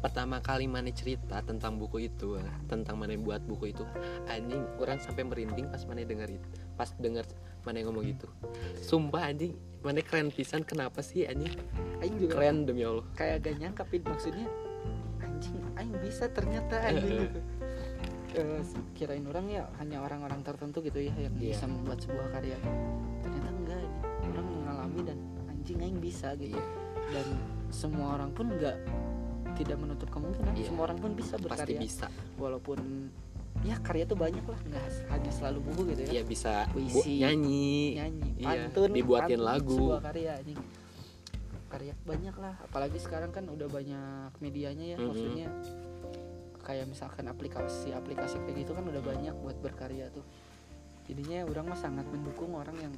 pertama 0.00 0.40
kali 0.44 0.68
mana 0.68 0.92
cerita 0.92 1.40
tentang 1.44 1.76
buku 1.80 2.08
itu 2.08 2.36
eh, 2.36 2.52
tentang 2.68 3.00
mana 3.00 3.16
buat 3.16 3.40
buku 3.44 3.72
itu 3.72 3.84
anjing 4.28 4.64
orang 4.80 5.00
sampai 5.00 5.24
merinding 5.24 5.68
pas 5.72 5.84
mana 5.88 6.04
denger 6.04 6.28
itu 6.36 6.48
pas 6.76 6.88
denger 6.96 7.24
mana 7.68 7.84
ngomong 7.84 8.04
gitu. 8.08 8.28
Sumpah 8.80 9.28
anjing 9.28 9.52
mana 9.84 10.00
keren 10.00 10.32
pisan 10.32 10.64
kenapa 10.64 11.04
sih 11.04 11.28
anjing? 11.28 11.52
Aing 12.00 12.16
juga 12.16 12.40
keren 12.40 12.64
demi 12.64 12.84
allah. 12.84 13.04
kayak 13.12 13.44
gak 13.44 13.56
nyangka 13.60 13.84
maksudnya 13.84 14.48
anjing 15.20 15.56
aing 15.76 15.96
bisa 16.00 16.32
ternyata 16.32 16.80
anjing. 16.80 17.28
Gitu 17.28 17.40
Eh, 18.30 18.62
kirain 18.94 19.26
orang 19.26 19.50
ya 19.50 19.66
hanya 19.82 20.06
orang-orang 20.06 20.38
tertentu 20.46 20.78
gitu 20.86 21.02
ya 21.02 21.10
yang 21.18 21.34
Iya. 21.34 21.50
bisa 21.50 21.66
membuat 21.66 21.98
sebuah 21.98 22.30
karya. 22.30 22.54
Ternyata 23.26 23.50
dan 25.02 25.18
anjing 25.46 25.78
aing 25.78 25.98
bisa 25.98 26.32
gitu 26.34 26.52
iya 26.52 26.64
dan 27.10 27.26
semua 27.68 28.14
orang 28.14 28.30
pun 28.30 28.46
enggak 28.48 28.76
tidak 29.54 29.76
menutup 29.76 30.08
kemungkinan 30.08 30.52
Iya. 30.52 30.66
semua 30.66 30.82
orang 30.84 30.98
pun 30.98 31.10
bisa 31.12 31.34
pasti 31.34 31.44
berkarya 31.44 31.78
bisa 31.78 32.06
walaupun 32.36 32.78
ya 33.60 33.76
karya 33.78 34.04
tuh 34.04 34.16
banyak 34.16 34.40
lah 34.42 34.60
nggak 34.62 34.84
hanya 35.10 35.30
selalu 35.30 35.58
buku 35.62 35.80
gitu 35.90 36.00
ya 36.02 36.10
iya 36.10 36.22
bisa 36.22 36.64
Puisi. 36.70 37.20
nyanyi 37.20 37.98
nyanyi 37.98 38.28
Iya, 38.38 38.46
pantun 38.70 38.90
dibuatin 38.90 39.36
pantun, 39.36 39.44
lagu. 39.44 39.76
sebuah 39.76 40.00
karya 40.02 40.32
ini 40.40 40.54
karya 41.68 41.92
banyak 42.00 42.34
lah 42.36 42.54
apalagi 42.60 42.98
sekarang 42.98 43.30
kan 43.30 43.44
udah 43.46 43.68
banyak 43.68 44.30
medianya 44.38 44.86
ya 44.86 44.96
Mhm. 44.96 45.04
maksudnya 45.04 45.48
kayak 46.60 46.86
misalkan 46.86 47.26
aplikasi-aplikasi 47.26 48.36
kayak 48.40 48.56
gitu 48.60 48.72
kan 48.72 48.82
udah 48.82 49.00
banyak 49.00 49.34
buat 49.36 49.56
berkarya 49.58 50.08
tuh 50.08 50.22
jadinya 51.04 51.42
orang 51.44 51.66
mah 51.66 51.76
sangat 51.76 52.06
mendukung 52.06 52.54
orang 52.54 52.76
yang 52.78 52.94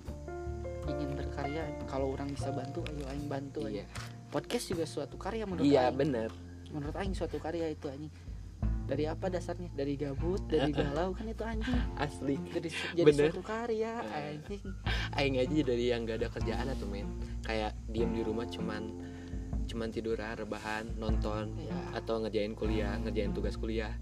ingin 0.91 1.11
berkarya 1.15 1.63
kalau 1.87 2.15
orang 2.15 2.31
bisa 2.31 2.51
bantu 2.51 2.83
ayo 2.91 3.05
aing 3.13 3.27
bantu 3.31 3.67
iya. 3.69 3.87
Aja 3.87 4.21
podcast 4.33 4.65
juga 4.73 4.85
suatu 4.89 5.21
karya 5.21 5.45
menurut 5.45 5.69
iya 5.69 5.93
aing. 5.93 6.01
bener. 6.01 6.31
Menurut 6.73 6.97
aing 6.97 7.13
suatu 7.13 7.37
karya 7.37 7.69
itu 7.69 7.85
anjing. 7.93 8.09
Dari 8.83 9.05
apa 9.07 9.29
dasarnya? 9.29 9.69
Dari 9.77 9.95
gabut 9.95 10.41
dari 10.49 10.73
galau 10.73 11.13
kan 11.13 11.29
itu 11.29 11.45
anjing. 11.45 11.81
Asli. 12.01 12.41
Jadi 12.49 12.69
jadi 12.97 13.09
Bener. 13.13 13.29
suatu 13.29 13.45
karya 13.45 14.01
anjing. 14.01 14.65
Aing 15.13 15.37
aja 15.37 15.53
dari 15.61 15.85
yang 15.93 16.09
gak 16.09 16.25
ada 16.25 16.29
kerjaan 16.33 16.67
atau 16.73 16.89
men 16.89 17.07
kayak 17.45 17.77
diem 17.93 18.11
di 18.17 18.25
rumah 18.25 18.49
cuman 18.49 18.83
cuman 19.69 19.89
tiduran 19.93 20.35
rebahan 20.35 20.85
nonton 20.99 21.55
ya 21.61 21.77
atau 21.95 22.25
ngerjain 22.25 22.57
kuliah 22.57 22.97
ngerjain 23.05 23.37
tugas 23.37 23.61
kuliah. 23.61 23.93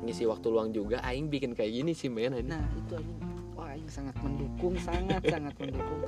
Ngisi 0.00 0.24
waktu 0.24 0.48
luang 0.48 0.72
juga 0.72 1.04
aing 1.04 1.28
bikin 1.28 1.52
kayak 1.52 1.84
gini 1.84 1.92
sih 1.92 2.08
men 2.08 2.32
nah 2.48 2.64
itu 2.80 2.96
anjing 2.96 3.29
wah 3.60 3.76
aing 3.76 3.92
sangat 3.92 4.16
mendukung 4.24 4.72
sangat 4.80 5.20
sangat 5.28 5.52
mendukung 5.60 6.00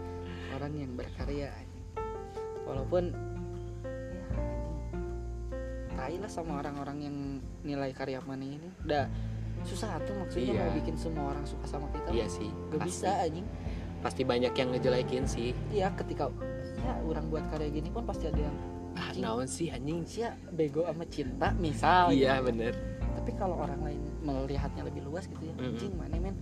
orang 0.56 0.72
yang 0.72 0.90
berkarya 0.96 1.52
walaupun 2.64 3.12
ya 3.84 4.24
tai 5.92 6.16
lah 6.16 6.30
sama 6.32 6.64
orang-orang 6.64 6.98
yang 7.04 7.16
nilai 7.62 7.92
karya 7.92 8.18
mana 8.24 8.42
ini. 8.42 8.68
Udah 8.82 9.06
susah 9.62 10.00
tuh 10.02 10.16
maksudnya 10.18 10.56
Iya. 10.56 10.62
mau 10.66 10.72
bikin 10.74 10.96
semua 10.96 11.24
orang 11.30 11.44
suka 11.46 11.66
sama 11.68 11.86
kita. 11.92 12.08
Iya 12.10 12.26
sih 12.26 12.48
gak 12.72 12.80
pasti, 12.82 12.88
bisa 12.88 13.10
anjing. 13.20 13.46
Pasti 14.02 14.22
banyak 14.26 14.52
yang 14.56 14.68
ngejelekin 14.74 15.24
sih. 15.28 15.52
Iya 15.70 15.92
ketika 15.94 16.32
ya 16.82 16.96
orang 17.04 17.28
buat 17.30 17.44
karya 17.52 17.68
gini 17.70 17.92
pun 17.92 18.02
pasti 18.02 18.26
ada 18.26 18.40
yang 18.40 18.56
ah 18.96 19.12
naon 19.20 19.46
sih 19.46 19.68
anjing? 19.70 20.02
Sia 20.08 20.34
bego 20.50 20.88
sama 20.88 21.04
cinta 21.06 21.52
misal 21.54 22.10
iya 22.10 22.40
gitu. 22.40 22.48
bener. 22.50 22.72
Tapi 23.22 23.30
kalau 23.38 23.54
orang 23.60 23.78
lain 23.86 24.02
melihatnya 24.24 24.82
lebih 24.88 25.06
luas 25.06 25.28
gitu 25.30 25.44
ya 25.44 25.54
anjing 25.60 25.92
mana 25.94 26.16
men 26.18 26.34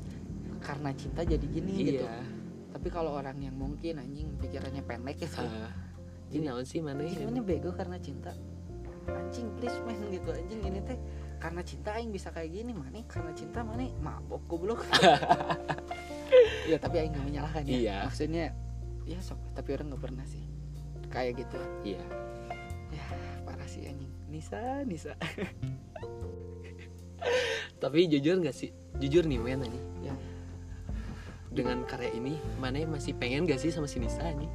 karena 0.60 0.92
cinta 0.94 1.24
jadi 1.24 1.46
gini 1.48 1.72
gitu. 1.82 2.04
Iya 2.04 2.40
tapi 2.70 2.88
kalau 2.88 3.18
orang 3.18 3.36
yang 3.42 3.52
mungkin 3.52 4.00
anjing 4.00 4.30
pikirannya 4.38 4.82
pendek 4.86 5.20
gitu. 5.20 5.42
Ah, 5.42 5.74
ini 6.30 6.46
naon 6.46 6.64
sih 6.64 6.80
mana 6.80 7.02
ya 7.02 7.26
mana 7.26 7.42
bego 7.42 7.74
karena 7.74 7.98
cinta. 7.98 8.32
Anjing 9.10 9.50
please 9.58 9.76
men 9.84 9.98
gitu. 10.08 10.30
Anjing 10.30 10.62
ini 10.62 10.80
teh 10.86 10.98
karena 11.42 11.66
cinta 11.66 11.98
aing 11.98 12.14
bisa 12.14 12.30
kayak 12.30 12.54
gini. 12.54 12.72
Mana 12.72 13.02
karena 13.10 13.34
cinta 13.34 13.66
mana 13.66 13.84
mabok 14.00 14.42
goblok. 14.48 14.80
Ya 16.70 16.78
tapi 16.78 17.02
aing 17.02 17.10
gak 17.10 17.26
menyalahkan 17.26 17.66
ya. 17.66 17.74
Iya. 17.74 17.96
maksudnya 18.06 18.54
ya 19.02 19.18
sok 19.18 19.42
tapi 19.50 19.74
orang 19.74 19.90
nggak 19.90 20.02
pernah 20.06 20.22
sih. 20.22 20.46
Kayak 21.10 21.42
gitu. 21.42 21.58
Iya. 21.82 22.06
Ya 22.94 23.06
parah 23.42 23.66
sih 23.66 23.90
anjing. 23.90 24.06
Nisa 24.30 24.86
Nisa. 24.86 25.18
Tapi 27.82 28.06
jujur 28.06 28.38
nggak 28.38 28.54
sih? 28.54 28.70
Jujur 29.02 29.26
nih 29.26 29.42
men 29.42 29.66
ini 29.66 29.80
ya 30.06 30.14
dengan 31.50 31.82
karya 31.82 32.14
ini 32.14 32.38
mana 32.62 32.86
masih 32.86 33.14
pengen 33.18 33.42
gak 33.42 33.58
sih 33.58 33.74
sama 33.74 33.90
si 33.90 33.98
Nisa 33.98 34.22
ini? 34.22 34.46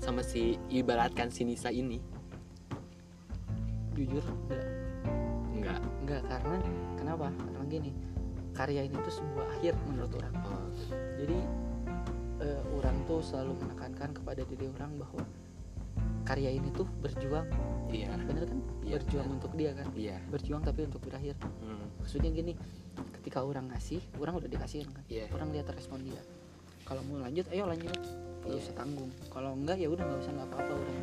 Sama 0.00 0.24
si 0.24 0.56
ibaratkan 0.72 1.28
si 1.28 1.44
Nisa 1.44 1.68
ini? 1.68 2.00
Jujur 3.92 4.24
enggak. 4.48 4.66
Enggak. 5.52 5.78
Enggak 6.02 6.22
karena 6.26 6.56
kenapa? 6.96 7.26
Karena 7.36 7.64
gini 7.68 7.92
karya 8.52 8.84
ini 8.84 8.96
tuh 9.00 9.14
sebuah 9.20 9.46
akhir 9.58 9.74
menurut 9.88 10.12
orang. 10.20 10.34
Oh, 10.44 10.68
jadi 11.16 11.38
eh, 12.44 12.62
orang 12.76 12.96
tuh 13.08 13.20
selalu 13.24 13.56
menekankan 13.64 14.10
kepada 14.12 14.42
diri 14.44 14.68
orang 14.76 15.00
bahwa 15.00 15.22
karya 16.32 16.48
ini 16.48 16.72
tuh 16.72 16.88
berjuang. 17.04 17.44
Iya. 17.92 18.08
Bener 18.24 18.48
kan? 18.48 18.58
Iya, 18.80 18.96
berjuang 18.96 19.28
benar. 19.28 19.36
untuk 19.36 19.52
dia 19.52 19.70
kan? 19.76 19.86
Iya. 19.92 20.16
Berjuang 20.32 20.62
tapi 20.64 20.80
untuk 20.88 21.00
berakhir. 21.04 21.36
Hmm, 21.60 21.92
maksudnya 22.00 22.32
gini 22.32 22.56
ketika 23.20 23.44
orang 23.44 23.68
ngasih 23.68 24.00
orang 24.16 24.40
udah 24.40 24.48
dikasihin 24.48 24.88
kan? 24.88 25.04
Iya. 25.12 25.28
Orang 25.36 25.52
lihat 25.52 25.68
respon 25.68 26.00
dia. 26.00 26.24
Kalau 26.88 27.04
mau 27.04 27.20
lanjut 27.20 27.44
ayo 27.52 27.68
lanjut. 27.68 27.92
Nggak 28.42 28.48
Iya. 28.48 28.64
usah 28.64 28.74
tanggung. 28.74 29.12
Kalau 29.28 29.52
enggak 29.52 29.76
ya 29.76 29.92
udah 29.92 30.04
nggak 30.08 30.20
usah 30.24 30.32
nggak 30.32 30.48
apa-apa 30.48 30.72
orang 30.72 30.98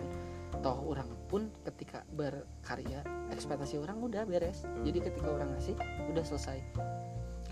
toh 0.60 0.78
orang 0.92 1.10
pun 1.30 1.42
ketika 1.64 2.04
berkarya 2.10 3.06
ekspektasi 3.30 3.78
orang 3.78 4.02
udah 4.02 4.26
beres. 4.26 4.66
Hmm. 4.66 4.82
jadi 4.82 5.08
ketika 5.08 5.30
orang 5.30 5.54
ngasih 5.54 5.78
udah 6.10 6.26
selesai. 6.26 6.58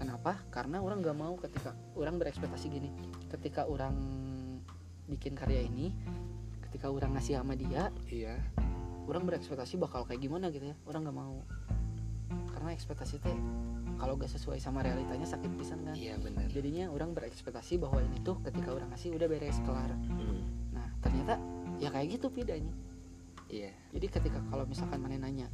Kenapa? 0.02 0.42
Karena 0.50 0.82
orang 0.82 1.06
nggak 1.06 1.14
mau 1.14 1.38
ketika 1.38 1.78
orang 1.94 2.18
berekspektasi 2.18 2.68
gini. 2.68 2.90
Ketika 3.30 3.70
orang 3.70 3.94
bikin 5.08 5.38
karya 5.38 5.64
ini 5.64 5.94
ketika 6.68 6.92
orang 6.92 7.16
ngasih 7.16 7.40
sama 7.40 7.56
dia 7.56 7.90
iya. 8.12 8.36
orang 9.08 9.24
berekspektasi 9.24 9.80
bakal 9.80 10.04
kayak 10.04 10.20
gimana 10.20 10.52
gitu 10.52 10.68
ya. 10.68 10.76
Orang 10.84 11.08
nggak 11.08 11.16
mau. 11.16 11.40
Karena 12.52 12.76
ekspektasi 12.76 13.24
teh 13.24 13.38
kalau 13.98 14.14
gak 14.20 14.30
sesuai 14.30 14.62
sama 14.62 14.84
realitanya 14.84 15.26
sakit 15.26 15.48
pisan 15.56 15.82
kan. 15.88 15.96
Iya 15.96 16.20
benar 16.20 16.52
jadinya 16.52 16.92
orang 16.92 17.16
berekspektasi 17.16 17.80
bahwa 17.80 18.04
ini 18.04 18.20
tuh 18.22 18.38
ketika 18.44 18.76
orang 18.76 18.92
ngasih 18.92 19.16
udah 19.16 19.28
beres 19.32 19.58
kelar. 19.64 19.90
Hmm, 19.96 20.44
nah 20.76 20.88
ternyata 21.00 21.40
ya 21.80 21.90
kayak 21.90 22.20
gitu 22.20 22.28
bedanya 22.28 22.74
iya. 23.48 23.72
Jadi 23.96 24.06
ketika 24.12 24.44
kalau 24.52 24.68
misalkan 24.68 25.00
mana 25.00 25.16
nanya 25.16 25.48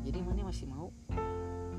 jadi 0.00 0.24
mana 0.24 0.48
masih 0.48 0.64
mau? 0.64 0.88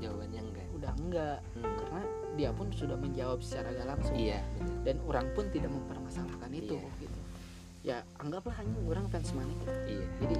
Jawabannya 0.00 0.40
enggak. 0.40 0.66
Udah 0.72 0.92
enggak. 0.96 1.38
Hmm, 1.58 1.74
karena 1.76 2.02
dia 2.38 2.50
pun 2.54 2.70
sudah 2.70 2.96
menjawab 2.96 3.42
secara 3.42 3.74
gak 3.74 3.88
langsung. 3.98 4.14
Iya 4.16 4.40
benar 4.56 4.70
dan 4.80 4.96
orang 5.04 5.26
pun 5.36 5.44
tidak 5.52 5.70
mempermasalahkan 5.72 6.50
itu. 6.56 6.76
Iya. 6.76 6.99
Ya 8.20 8.26
anggaplah 8.28 8.52
hanya 8.60 8.76
orang 8.84 9.06
fans 9.08 9.32
mana 9.32 9.48
gitu. 9.56 9.72
iya. 9.88 10.06
Jadi 10.20 10.36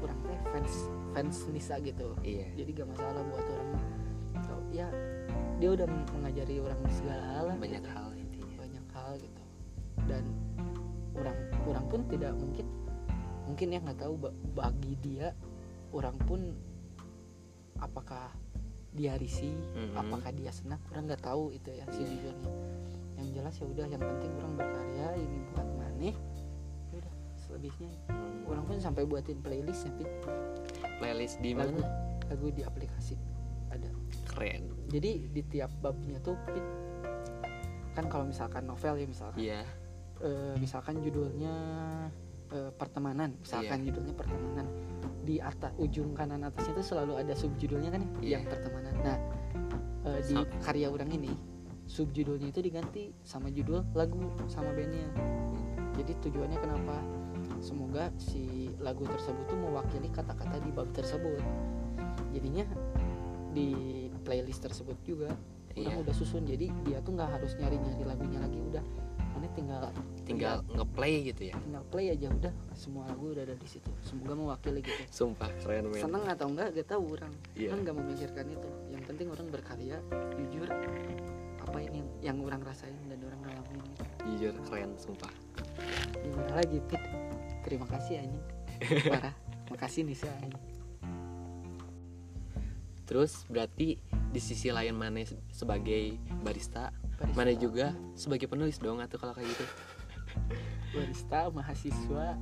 orang 0.00 0.18
teh 0.24 0.38
fans 0.48 0.72
fans 1.12 1.36
Nisa 1.52 1.76
gitu. 1.78 2.16
Iya. 2.24 2.48
Jadi 2.56 2.70
gak 2.72 2.88
masalah 2.88 3.20
buat 3.22 3.44
orang 3.44 3.70
Tau, 4.34 4.60
ya 4.72 4.88
dia 5.56 5.68
udah 5.70 5.86
mengajari 6.16 6.58
orang 6.58 6.80
segala 6.90 7.22
hal 7.22 7.46
banyak 7.54 7.80
gitu. 7.80 7.92
hal 7.92 8.08
intinya. 8.14 8.56
Banyak 8.56 8.86
hal 8.90 9.10
gitu. 9.20 9.42
Dan 10.08 10.24
orang 11.14 11.36
orang 11.64 11.84
pun 11.86 12.00
tidak 12.08 12.32
mungkin 12.34 12.66
mungkin 13.44 13.66
ya 13.68 13.78
nggak 13.78 14.00
tahu 14.00 14.14
ba- 14.16 14.36
bagi 14.56 14.96
dia 14.98 15.36
orang 15.92 16.16
pun 16.18 16.56
apakah 17.76 18.32
dia 18.90 19.14
risih 19.14 19.52
Mhm. 19.76 19.94
apakah 19.94 20.30
dia 20.32 20.48
senang 20.48 20.80
orang 20.88 21.06
nggak 21.06 21.20
tahu 21.22 21.52
itu 21.52 21.68
ya 21.68 21.84
sejujurnya 21.92 22.50
yang 23.14 23.28
jelas 23.30 23.54
ya 23.60 23.66
udah 23.68 23.86
yang 23.86 24.00
penting 24.00 24.32
orang 24.40 24.54
berkarya 24.56 25.08
ini 25.20 25.38
buat 25.52 25.66
Ya 25.66 25.73
Hmm, 27.68 28.44
orang 28.46 28.64
pun 28.64 28.76
sampai 28.76 29.04
buatin 29.04 29.40
playlist 29.40 29.88
ya 29.88 29.92
Pit. 29.96 30.10
playlist 30.98 31.40
di 31.40 31.52
mana? 31.52 31.80
lagu 32.24 32.48
di 32.48 32.64
aplikasi 32.64 33.16
ada. 33.68 33.88
Keren. 34.24 34.88
Jadi 34.88 35.28
di 35.28 35.42
tiap 35.44 35.68
babnya 35.78 36.16
tuh 36.20 36.36
Pit, 36.48 36.64
kan 37.92 38.08
kalau 38.08 38.24
misalkan 38.24 38.64
novel 38.64 38.96
ya 38.96 39.06
misalkan. 39.06 39.38
Iya. 39.38 39.60
Eh, 40.24 40.54
misalkan 40.56 41.02
judulnya 41.02 41.54
eh, 42.48 42.70
pertemanan 42.74 43.34
misalkan 43.38 43.82
Iya. 43.82 43.86
judulnya 43.92 44.14
pertemanan. 44.16 44.66
Di 45.24 45.40
atas 45.40 45.72
ujung 45.76 46.12
kanan 46.12 46.44
atasnya 46.44 46.76
itu 46.80 46.84
selalu 46.94 47.16
ada 47.20 47.32
subjudulnya 47.36 47.90
kan 47.92 48.00
ya? 48.00 48.08
Iya. 48.20 48.30
yang 48.40 48.44
pertemanan. 48.48 48.94
Nah 49.04 49.18
eh, 50.08 50.20
di 50.24 50.36
karya 50.64 50.88
orang 50.88 51.10
ini 51.12 51.32
subjudulnya 51.84 52.48
itu 52.48 52.60
diganti 52.64 53.12
sama 53.20 53.52
judul 53.52 53.84
lagu 53.92 54.16
sama 54.48 54.72
bandnya. 54.72 55.08
Jadi 55.94 56.12
tujuannya 56.24 56.58
kenapa 56.58 56.96
semoga 57.64 58.12
si 58.20 58.68
lagu 58.84 59.08
tersebut 59.08 59.48
tuh 59.48 59.56
mewakili 59.56 60.12
kata-kata 60.12 60.60
di 60.60 60.70
bab 60.70 60.92
tersebut. 60.92 61.40
Jadinya 62.36 62.68
di 63.56 63.72
playlist 64.20 64.60
tersebut 64.68 64.98
juga 65.06 65.32
iya. 65.72 65.88
orang 65.88 66.04
udah 66.04 66.14
susun 66.14 66.44
jadi 66.44 66.68
dia 66.84 66.98
tuh 67.00 67.16
nggak 67.16 67.30
harus 67.40 67.56
nyari-nyari 67.56 68.04
lagunya 68.04 68.38
lagi 68.44 68.60
udah. 68.60 68.84
Mana 69.34 69.50
tinggal 69.56 69.90
tinggal 70.22 70.62
ngeplay 70.70 71.26
gitu 71.26 71.50
ya? 71.50 71.54
tinggal 71.58 71.84
play 71.88 72.12
aja 72.12 72.28
udah. 72.30 72.52
Semua 72.76 73.08
lagu 73.08 73.32
udah 73.32 73.42
ada 73.48 73.56
di 73.56 73.68
situ. 73.68 73.90
Semoga 74.04 74.36
mewakili 74.36 74.84
gitu. 74.84 75.02
Sumpah 75.08 75.48
keren 75.64 75.88
men. 75.88 75.98
Seneng 76.04 76.24
atau 76.28 76.46
enggak 76.52 76.68
gak 76.76 76.88
tahu 76.92 77.16
orang. 77.16 77.32
Iya. 77.56 77.72
kan 77.72 77.78
nggak 77.82 77.96
memikirkan 77.96 78.46
itu. 78.52 78.68
Yang 78.92 79.02
penting 79.08 79.26
orang 79.32 79.46
berkarya 79.48 79.96
jujur 80.36 80.68
apa 81.64 81.78
ini 81.80 82.04
yang 82.20 82.38
orang 82.44 82.60
rasain 82.60 82.94
dan 83.08 83.18
orang 83.24 83.40
ngalamin 83.40 83.82
gitu. 83.88 84.04
jujur 84.28 84.54
keren 84.68 84.90
sumpah. 85.00 85.32
Gimana 86.22 86.62
lagi 86.62 86.78
Pit 86.86 87.02
terima 87.64 87.88
kasih 87.88 88.20
anjing. 88.20 88.44
Parah. 89.12 89.34
Makasih 89.72 90.04
Nisa 90.04 90.28
anjing. 90.38 90.60
Terus 93.04 93.44
berarti 93.48 94.00
di 94.32 94.40
sisi 94.40 94.72
lain 94.72 94.96
mana 94.96 95.20
sebagai 95.52 96.16
barista 96.40 96.88
Barista- 97.14 97.36
mana 97.36 97.52
juga 97.54 97.86
sebagai 98.16 98.48
penulis 98.48 98.80
dong 98.80 98.98
atau 98.98 99.20
kalau 99.20 99.36
kayak 99.36 99.48
gitu? 99.48 99.64
Barista 100.96 101.52
mahasiswa. 101.52 102.36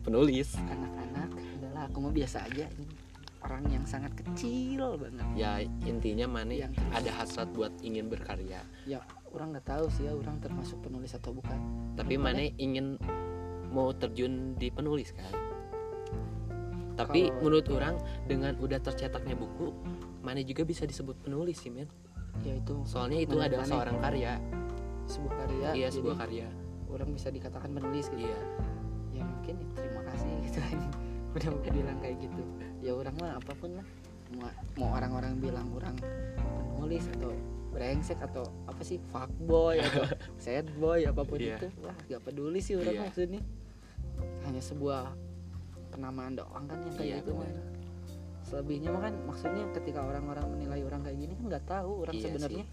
Penulis. 0.00 0.56
Anak-anak 0.56 1.30
udahlah 1.58 1.82
aku 1.86 1.98
mau 2.02 2.12
biasa 2.12 2.48
aja. 2.48 2.66
Ini 2.66 2.86
orang 3.40 3.64
yang 3.70 3.84
sangat 3.86 4.12
kecil 4.16 4.98
banget. 4.98 5.24
Ya 5.38 5.62
intinya 5.86 6.26
mana 6.26 6.52
Yang- 6.52 6.76
ada 6.90 7.10
hasrat 7.16 7.48
buat 7.54 7.72
ingin 7.80 8.10
berkarya. 8.10 8.60
Ya 8.84 9.00
orang 9.30 9.54
nggak 9.54 9.68
tahu 9.68 9.86
sih 9.94 10.10
ya 10.10 10.12
orang 10.12 10.42
termasuk 10.42 10.82
penulis 10.82 11.14
atau 11.14 11.30
bukan. 11.32 11.56
Tapi 11.94 12.18
mana 12.18 12.50
ingin 12.58 12.98
mau 13.70 13.90
terjun 13.92 14.54
di 14.54 14.68
penulis 14.68 15.10
kan. 15.10 15.30
Tapi 16.94 17.20
Kalau- 17.26 17.40
menurut 17.40 17.66
orang 17.70 17.94
dengan 18.26 18.52
udah 18.58 18.76
tercetaknya 18.78 19.32
buku 19.32 19.72
mana 20.20 20.44
juga 20.44 20.62
bisa 20.62 20.84
disebut 20.84 21.16
penulis 21.18 21.56
sih 21.56 21.72
men 21.72 21.88
ya 22.44 22.54
itu 22.54 22.76
soalnya 22.84 23.24
itu 23.24 23.34
adalah 23.34 23.64
Mane, 23.64 23.72
seorang 23.72 23.96
karya. 23.98 24.32
Sebuah 25.06 25.34
karya 25.36 25.68
iya 25.74 25.88
sebuah 25.88 26.16
karya. 26.18 26.46
orang 26.90 27.08
bisa 27.10 27.30
dikatakan 27.30 27.70
penulis 27.70 28.10
gitu. 28.10 28.20
Iya. 28.20 28.38
Ya 29.12 29.22
mungkin 29.22 29.54
ya, 29.56 29.66
terima 29.74 30.02
kasih 30.10 30.30
gitu. 30.42 30.58
Udah 31.34 31.70
bilang 31.70 31.98
kayak 32.02 32.16
gitu. 32.20 32.42
Ya 32.82 32.92
orang 32.92 33.14
mah 33.16 33.38
apa 33.38 33.52
pun 33.54 33.70
lah. 33.78 33.86
Mau, 34.30 34.46
mau 34.76 34.88
orang-orang 34.94 35.38
bilang 35.38 35.66
orang 35.72 35.94
penulis 36.74 37.06
atau 37.10 37.34
brengsek 37.70 38.18
atau 38.20 38.46
apa 38.66 38.82
sih 38.82 38.98
fuckboy 39.10 39.78
atau 39.78 40.06
sad 40.42 40.66
boy 40.76 41.02
apa 41.02 41.22
pun 41.22 41.38
Iya. 41.38 41.58
itu 41.58 41.66
wah 41.82 41.94
gak 42.04 42.22
peduli 42.22 42.58
sih 42.58 42.74
orang 42.74 42.94
Iya. 42.94 43.02
maksudnya 43.06 43.40
hanya 44.50 44.60
sebuah 44.60 45.02
penamaan 45.88 46.34
doang 46.34 46.64
kan 46.66 46.78
yang 46.80 46.94
kayak 46.94 47.06
Iya, 47.06 47.16
gitu 47.20 47.30
mah 47.32 47.46
benar. 47.46 47.66
selebihnya 48.42 48.88
mah 48.90 49.02
kan 49.02 49.14
maksudnya 49.24 49.64
ketika 49.72 50.00
orang-orang 50.02 50.46
menilai 50.48 50.80
orang 50.82 51.00
kayak 51.00 51.18
gini 51.18 51.32
kan 51.32 51.44
nggak 51.48 51.64
tahu 51.64 51.90
orang 52.02 52.14
Iya 52.14 52.24
sebenarnya 52.24 52.64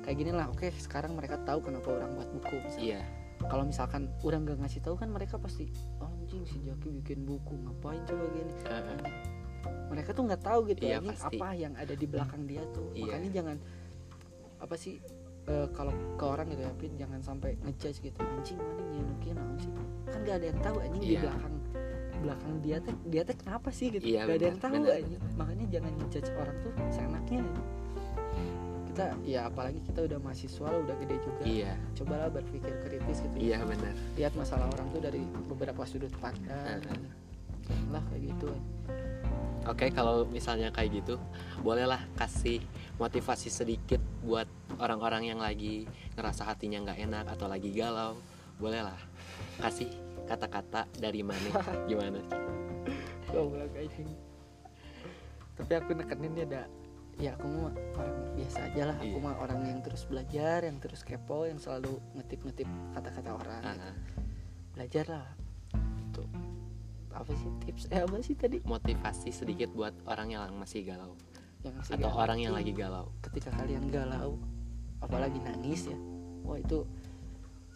kayak 0.00 0.16
gini 0.16 0.30
lah 0.30 0.46
oke 0.46 0.66
sekarang 0.76 1.12
mereka 1.12 1.36
tahu 1.42 1.58
kenapa 1.60 1.88
orang 1.92 2.10
buat 2.14 2.28
buku 2.32 2.54
misalnya 2.62 2.86
iya 2.86 3.00
kalau 3.44 3.62
misalkan 3.62 4.02
orang 4.22 4.40
nggak 4.42 4.58
ngasih 4.60 4.80
tahu 4.80 4.94
kan 4.94 5.08
mereka 5.10 5.34
pasti 5.36 5.66
anjing 5.98 6.42
si 6.42 6.62
Jaki 6.62 6.88
bikin 7.02 7.22
buku 7.22 7.54
ngapain 7.58 8.00
coba 8.02 8.24
gini 8.30 8.52
Heeh. 8.64 8.98
mereka 9.86 10.10
tuh 10.10 10.22
nggak 10.24 10.42
tahu 10.42 10.60
gitu 10.68 10.82
Iya, 10.84 10.98
ini 11.00 11.10
pasti. 11.10 11.36
apa 11.36 11.46
yang 11.52 11.72
ada 11.74 11.94
di 11.94 12.06
belakang 12.06 12.42
dia 12.44 12.62
tuh 12.70 12.88
Iya. 12.92 13.02
makanya 13.04 13.30
jangan 13.34 13.56
apa 14.56 14.74
sih 14.74 14.94
eh, 15.46 15.66
kalau 15.70 15.90
ke 16.14 16.24
orang 16.24 16.46
gitu 16.50 16.62
ya 16.62 16.72
Pin, 16.74 16.92
jangan 16.94 17.20
sampai 17.20 17.54
ngejudge 17.62 17.98
gitu. 18.02 18.18
Anjing 18.20 18.58
mana 18.58 18.82
nyenukin 18.90 19.34
naon 19.34 19.56
sih? 19.56 19.70
Kan 20.06 20.20
gak 20.22 20.36
ada 20.38 20.46
yang 20.50 20.60
tahu 20.60 20.76
anjing 20.80 21.02
di 21.02 21.08
Iya. 21.14 21.22
belakang 21.26 21.54
belakang 22.16 22.54
dia 22.64 22.76
teh 22.80 22.94
dia 23.06 23.22
teh 23.22 23.36
kenapa 23.36 23.68
sih 23.70 23.86
gitu? 23.92 24.02
Iya, 24.02 24.24
gak 24.24 24.36
ada 24.40 24.46
yang 24.48 24.58
tahu 24.58 24.72
benar, 24.74 24.96
anjing. 24.98 25.20
makanya 25.36 25.66
jangan 25.68 25.92
ngejudge 26.00 26.30
orang 26.34 26.56
tuh 26.58 26.72
seenaknya 26.88 27.40
kita 28.86 29.04
ya 29.28 29.40
apalagi 29.44 29.80
kita 29.84 30.00
udah 30.08 30.18
mahasiswa 30.18 30.68
udah 30.72 30.96
gede 30.96 31.16
juga. 31.20 31.42
Iya. 31.44 31.72
Cobalah 31.94 32.28
berpikir 32.32 32.72
kritis 32.80 33.20
gitu 33.20 33.36
iya 33.36 33.60
benar. 33.60 33.92
Lihat 34.16 34.32
masalah 34.32 34.66
orang 34.72 34.88
tuh 34.88 35.04
dari 35.04 35.20
beberapa 35.46 35.84
sudut 35.84 36.10
pandang. 36.16 36.80
Heeh. 36.80 37.24
lah 37.90 37.98
kayak 38.08 38.30
gitu 38.30 38.46
Oke, 39.66 39.90
kalau 39.90 40.22
misalnya 40.26 40.70
kayak 40.70 41.02
gitu, 41.02 41.18
bolehlah 41.60 41.98
kasih 42.14 42.62
motivasi 42.96 43.50
sedikit 43.50 43.98
buat 44.22 44.46
orang-orang 44.78 45.34
yang 45.34 45.40
lagi 45.42 45.84
ngerasa 46.14 46.46
hatinya 46.46 46.86
nggak 46.86 47.02
enak 47.02 47.24
atau 47.34 47.50
lagi 47.50 47.74
galau. 47.74 48.14
Bolehlah 48.56 48.96
kasih 49.58 49.90
kata-kata 50.24 50.86
dari 50.96 51.26
mana? 51.26 51.50
Gimana? 51.90 52.22
goblok 53.26 53.74
anjing 53.74 54.08
tapi 55.56 55.72
aku 55.72 55.90
nekenin 55.92 56.32
dia 56.32 56.46
ada 56.46 56.62
ya 57.16 57.30
aku 57.34 57.48
mah 57.48 57.74
orang 57.96 58.16
biasa 58.36 58.58
aja 58.70 58.82
lah 58.92 58.96
aku 58.96 59.08
Iya. 59.08 59.24
mah 59.24 59.34
orang 59.40 59.60
yang 59.66 59.80
terus 59.80 60.04
belajar 60.04 60.58
yang 60.62 60.76
terus 60.78 61.00
kepo 61.00 61.48
yang 61.48 61.56
selalu 61.56 61.96
ngetip-ngetip 62.14 62.68
kata-kata 62.92 63.30
orang 63.32 63.60
gitu. 63.64 63.82
Ah, 63.82 63.96
belajar 64.72 65.04
lah 65.10 65.26
tuh 66.12 66.28
apa 67.16 67.32
sih 67.32 67.50
tips 67.64 67.82
eh 67.88 68.04
apa 68.04 68.16
sih 68.20 68.36
tadi 68.36 68.60
motivasi 68.60 69.32
sedikit 69.32 69.72
buat 69.72 69.94
orang 70.04 70.36
yang 70.36 70.52
masih 70.60 70.84
galau 70.84 71.16
yang 71.64 71.72
masih 71.80 71.96
atau 71.96 72.10
galau. 72.12 72.22
orang 72.22 72.38
yang 72.38 72.52
lagi 72.52 72.72
galau. 72.76 73.08
ketika 73.24 73.50
kalian 73.56 73.88
galau 73.88 74.36
apalagi 75.00 75.40
nangis 75.40 75.88
ya 75.88 75.98
wah 76.44 76.60
itu 76.60 76.84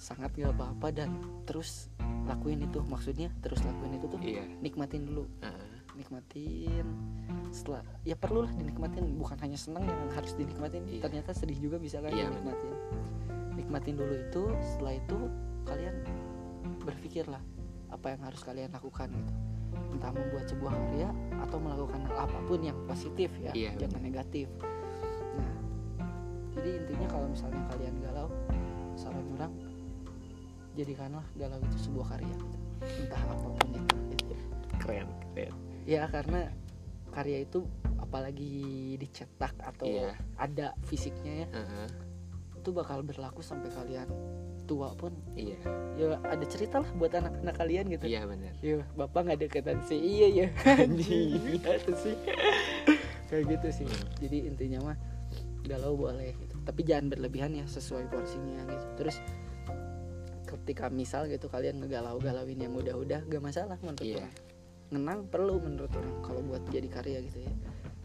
sangat 0.01 0.33
gak 0.33 0.57
apa-apa 0.57 0.89
dan 0.97 1.11
terus 1.45 1.93
lakuin 2.25 2.65
itu 2.65 2.81
maksudnya 2.89 3.29
terus 3.45 3.61
lakuin 3.61 4.01
itu 4.01 4.07
tuh 4.09 4.21
Iya. 4.21 4.45
nikmatin 4.65 5.05
dulu 5.05 5.29
Heeh. 5.45 5.69
nikmatin 5.93 6.87
setelah 7.53 7.85
ya 8.09 8.17
perlulah 8.17 8.49
dinikmatin 8.57 9.05
bukan 9.21 9.37
hanya 9.45 9.61
senang 9.61 9.85
yang 9.85 10.01
harus 10.17 10.33
dinikmatin 10.41 10.89
Iya. 10.89 11.05
ternyata 11.05 11.37
sedih 11.37 11.61
juga 11.61 11.77
bisa 11.77 12.01
kan 12.01 12.13
Iya, 12.17 12.33
dinikmatin 12.33 12.73
nikmatin 13.61 13.95
dulu 14.01 14.15
itu 14.17 14.43
setelah 14.65 14.95
itu 14.97 15.19
kalian 15.69 15.97
berpikirlah 16.81 17.43
apa 18.01 18.17
yang 18.17 18.23
harus 18.25 18.41
kalian 18.41 18.73
lakukan 18.73 19.13
gitu 19.13 19.33
entah 19.93 20.09
membuat 20.11 20.49
sebuah 20.49 20.73
karya 20.73 21.09
atau 21.45 21.59
melakukan 21.61 22.01
hal 22.09 22.17
apa 22.25 22.39
pun 22.49 22.61
yang 22.65 22.79
positif 22.89 23.29
ya 23.37 23.53
Iya, 23.53 23.77
jangan 23.77 24.01
negatif 24.01 24.49
nah 25.37 25.53
jadi 26.57 26.71
intinya 26.81 27.07
kalau 27.07 27.27
misalnya 27.29 27.63
kalian 27.69 27.95
galau 28.01 28.29
saran 28.97 29.27
orang 29.37 29.53
jadikanlah 30.73 31.27
galau 31.37 31.61
itu 31.61 31.77
sebuah 31.79 32.07
karya 32.17 32.33
gitu. 32.33 32.57
entah 33.05 33.21
apa 33.29 33.47
pun 33.47 33.69
itu 33.69 33.95
gitu. 34.17 34.35
Keren, 34.81 35.09
keren. 35.37 35.53
ya 35.85 36.09
karena 36.09 36.41
karya 37.13 37.45
itu 37.45 37.69
apalagi 38.01 38.55
dicetak 38.97 39.53
atau 39.61 39.85
Iya. 39.87 40.17
ada 40.41 40.73
fisiknya 40.89 41.45
ya 41.45 41.49
Heeh. 41.53 41.89
itu 42.57 42.71
bakal 42.73 43.05
berlaku 43.05 43.45
sampai 43.45 43.69
kalian 43.69 44.09
tua 44.71 44.95
pun 44.95 45.11
Iya. 45.35 45.59
ya 45.99 46.07
ada 46.23 46.47
cerita 46.47 46.79
lah 46.79 46.91
buat 46.95 47.11
anak-anak 47.11 47.55
kalian 47.59 47.91
gitu. 47.91 48.07
Iya 48.07 48.23
benar. 48.31 48.55
ya 48.63 48.87
bapak 48.95 49.21
nggak 49.27 49.41
deketan 49.43 49.83
sih. 49.83 49.99
Iya 49.99 50.29
ya. 50.31 50.49
Itu 51.83 51.93
sih. 51.99 52.15
Kayak 53.27 53.45
gitu 53.59 53.69
sih. 53.83 53.87
Hmm. 53.91 54.07
jadi 54.23 54.39
intinya 54.47 54.79
mah 54.95 54.97
galau 55.67 55.99
boleh 55.99 56.31
gitu. 56.39 56.55
Tapi 56.63 56.81
jangan 56.87 57.11
berlebihan 57.11 57.51
ya 57.51 57.67
sesuai 57.67 58.07
porsinya 58.07 58.63
gitu. 58.63 58.87
Terus 59.03 59.19
ketika 60.47 60.87
misal 60.87 61.27
gitu 61.27 61.51
kalian 61.51 61.83
ngegalau-galauin 61.83 62.59
yang 62.59 62.75
udah-udah 62.75 63.27
gak 63.27 63.43
masalah 63.43 63.75
menurut 63.83 64.03
Iya. 64.07 64.23
orang. 64.23 64.35
Ngenang 64.91 65.21
perlu 65.31 65.55
menurut 65.63 65.91
orang 65.95 66.17
kalau 66.23 66.41
buat 66.47 66.63
jadi 66.71 66.87
karya 66.87 67.19
gitu 67.27 67.43
ya. 67.43 67.53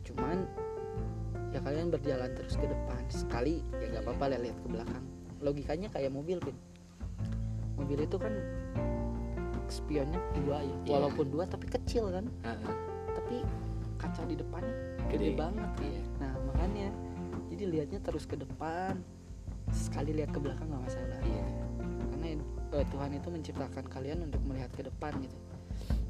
Cuman 0.05 0.45
ya 1.53 1.61
kalian 1.61 1.89
berjalan 1.89 2.30
terus 2.38 2.57
ke 2.57 2.66
depan. 2.66 3.01
Sekali 3.09 3.61
ya 3.82 3.97
gak 3.97 4.03
apa-apa 4.09 4.38
lihat 4.38 4.57
ke 4.61 4.70
belakang 4.70 5.05
logikanya 5.45 5.87
kayak 5.87 6.09
mobil 6.09 6.41
pin 6.41 6.57
mobil 7.75 8.01
itu 8.01 8.17
kan 8.17 8.33
spionnya 9.67 10.17
dua 10.35 10.61
ya 10.61 10.75
Iya. 10.83 10.91
walaupun 10.95 11.25
dua 11.29 11.43
tapi 11.45 11.65
kecil 11.67 12.09
kan 12.09 12.25
Heeh. 12.41 12.73
tapi 13.11 13.35
kaca 13.95 14.21
di 14.23 14.35
depannya 14.35 14.73
Gede. 15.07 15.11
gede 15.11 15.29
banget 15.35 15.69
kan 15.71 15.83
Iya. 15.83 16.01
nah 16.17 16.33
makanya 16.43 16.87
jadi 17.47 17.63
lihatnya 17.67 17.99
terus 18.01 18.25
ke 18.25 18.35
depan 18.35 19.01
sekali 19.71 20.13
lihat 20.13 20.29
ke 20.29 20.39
belakang 20.39 20.65
nggak 20.67 20.83
masalah 20.83 21.19
Iya. 21.21 21.45
karena 22.11 22.27
eh, 22.73 22.85
Tuhan 22.87 23.11
itu 23.13 23.27
menciptakan 23.27 23.85
kalian 23.87 24.19
untuk 24.23 24.41
melihat 24.43 24.71
ke 24.71 24.83
depan 24.83 25.13
gitu 25.19 25.37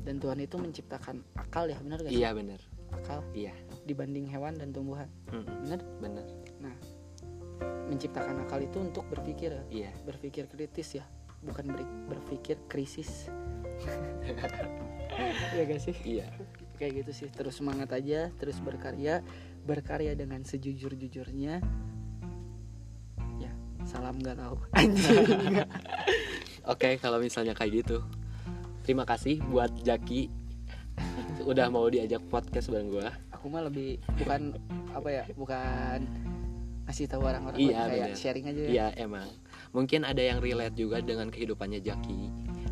dan 0.03 0.15
Tuhan 0.17 0.38
itu 0.38 0.55
menciptakan 0.55 1.15
akal 1.36 1.65
ya 1.65 1.77
benar 1.79 1.97
gak 1.97 2.11
sih 2.11 2.21
Iya 2.21 2.29
benar. 2.31 2.59
akal 2.93 3.19
Iya. 3.33 3.53
dibanding 3.83 4.25
hewan 4.25 4.53
dan 4.53 4.69
tumbuhan 4.69 5.07
Mm, 5.27 5.43
benar 5.63 5.79
Benar. 5.97 6.25
Menciptakan 7.86 8.41
akal 8.41 8.60
itu 8.60 8.78
untuk 8.80 9.06
berpikir 9.08 9.53
ya 9.53 9.64
Iya. 9.70 9.91
berpikir 10.03 10.47
kritis 10.47 10.97
ya 10.97 11.06
bukan 11.41 11.70
beri- 11.70 11.95
berpikir 12.08 12.58
krisis 12.66 13.30
ya 15.53 15.64
gak 15.64 15.82
sih 15.82 15.95
Iya. 16.01 16.28
kayak 16.76 17.06
gitu 17.06 17.12
sih 17.14 17.28
terus 17.30 17.56
semangat 17.56 17.91
aja 17.91 18.34
terus 18.36 18.58
berkarya 18.60 19.22
berkarya 19.64 20.14
dengan 20.14 20.41
sejujur 20.41 20.93
jujurnya 20.93 21.62
ya 23.38 23.51
salam 23.84 24.18
galau 24.20 24.60
anjing 24.78 25.62
Oke, 26.66 26.97
kalau 26.97 27.22
misalnya 27.22 27.53
kayak 27.53 27.86
gitu, 27.86 28.01
terima 28.82 29.06
kasih 29.06 29.38
buat 29.45 29.70
Jaki 29.78 30.34
udah 31.45 31.70
mau 31.70 31.86
diajak 31.86 32.26
podcast 32.26 32.74
bareng 32.74 32.89
gua. 32.89 33.14
aku 33.30 33.45
mah 33.47 33.62
lebih 33.62 34.01
bukan 34.18 34.58
apa 34.89 35.10
ya 35.12 35.24
bukan 35.38 35.99
ngasih 36.86 37.05
tahu 37.07 37.21
orang-orang 37.23 37.57
Iya, 37.57 37.81
kayak 37.83 38.07
bener. 38.07 38.15
sharing 38.15 38.45
aja 38.45 38.61
ya. 38.61 38.69
Iya 38.69 38.86
emang. 38.99 39.27
Mungkin 39.71 40.01
ada 40.01 40.19
yang 40.19 40.38
relate 40.38 40.73
juga 40.73 40.97
dengan 40.99 41.27
kehidupannya 41.27 41.79
Jaki 41.79 42.19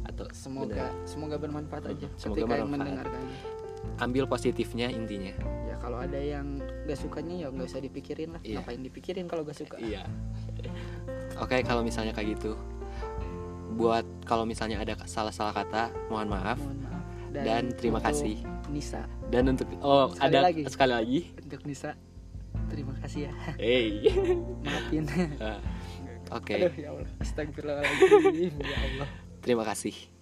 atau 0.05 0.25
semoga 0.31 0.91
bener. 0.91 1.05
semoga 1.05 1.35
bermanfaat 1.35 1.83
aja 1.89 2.07
Semoga 2.13 2.37
ketika 2.37 2.53
yang 2.53 2.67
bermanfaat. 2.67 2.71
mendengarkannya 2.71 3.37
ambil 3.95 4.23
positifnya 4.25 4.87
intinya. 4.87 5.33
ya 5.65 5.75
kalau 5.75 5.99
ada 5.99 6.15
yang 6.15 6.55
gak 6.83 6.95
sukanya 6.95 7.35
ya 7.37 7.47
nggak 7.49 7.67
usah 7.67 7.81
dipikirin 7.81 8.29
lah 8.31 8.41
Iya. 8.41 8.59
ngapain 8.59 8.79
dipikirin 8.81 9.25
kalau 9.25 9.43
gak 9.43 9.57
suka 9.57 9.75
Iya. 9.77 10.07
Oke, 11.35 11.59
kalau 11.61 11.81
misalnya 11.81 12.13
kayak 12.13 12.37
gitu, 12.37 12.53
buat 13.73 14.05
kalau 14.23 14.45
misalnya 14.45 14.77
ada 14.77 14.93
salah-salah 15.03 15.51
kata, 15.51 15.89
mohon 16.07 16.29
maaf 16.29 16.61
mohon 16.61 16.79
maaf 16.79 17.03
dan, 17.33 17.73
terima 17.73 17.97
untuk 17.97 18.13
kasih. 18.13 18.37
Nisa 18.69 19.01
Dan 19.25 19.49
untuk 19.49 19.65
oh 19.79 20.13
Sekali 20.13 20.29
ada 20.29 20.39
lagi. 20.43 20.61
sekali 20.63 20.93
lagi. 20.93 21.19
untuk 21.35 21.61
Nisa 21.65 21.91
terima 22.73 22.93
kasih 22.97 23.29
ya. 23.29 23.33
Hey. 23.61 24.09
maafin. 24.65 25.05
Ah, 25.37 25.61
Oke, 26.37 26.57
aduh 26.57 26.73
ya 26.73 26.89
Allah. 26.89 27.09
Astagfirullahaladzim. 27.21 28.53
Ya 28.57 28.77
Allah. 28.81 29.07
Terima 29.45 29.61
kasih. 29.61 30.12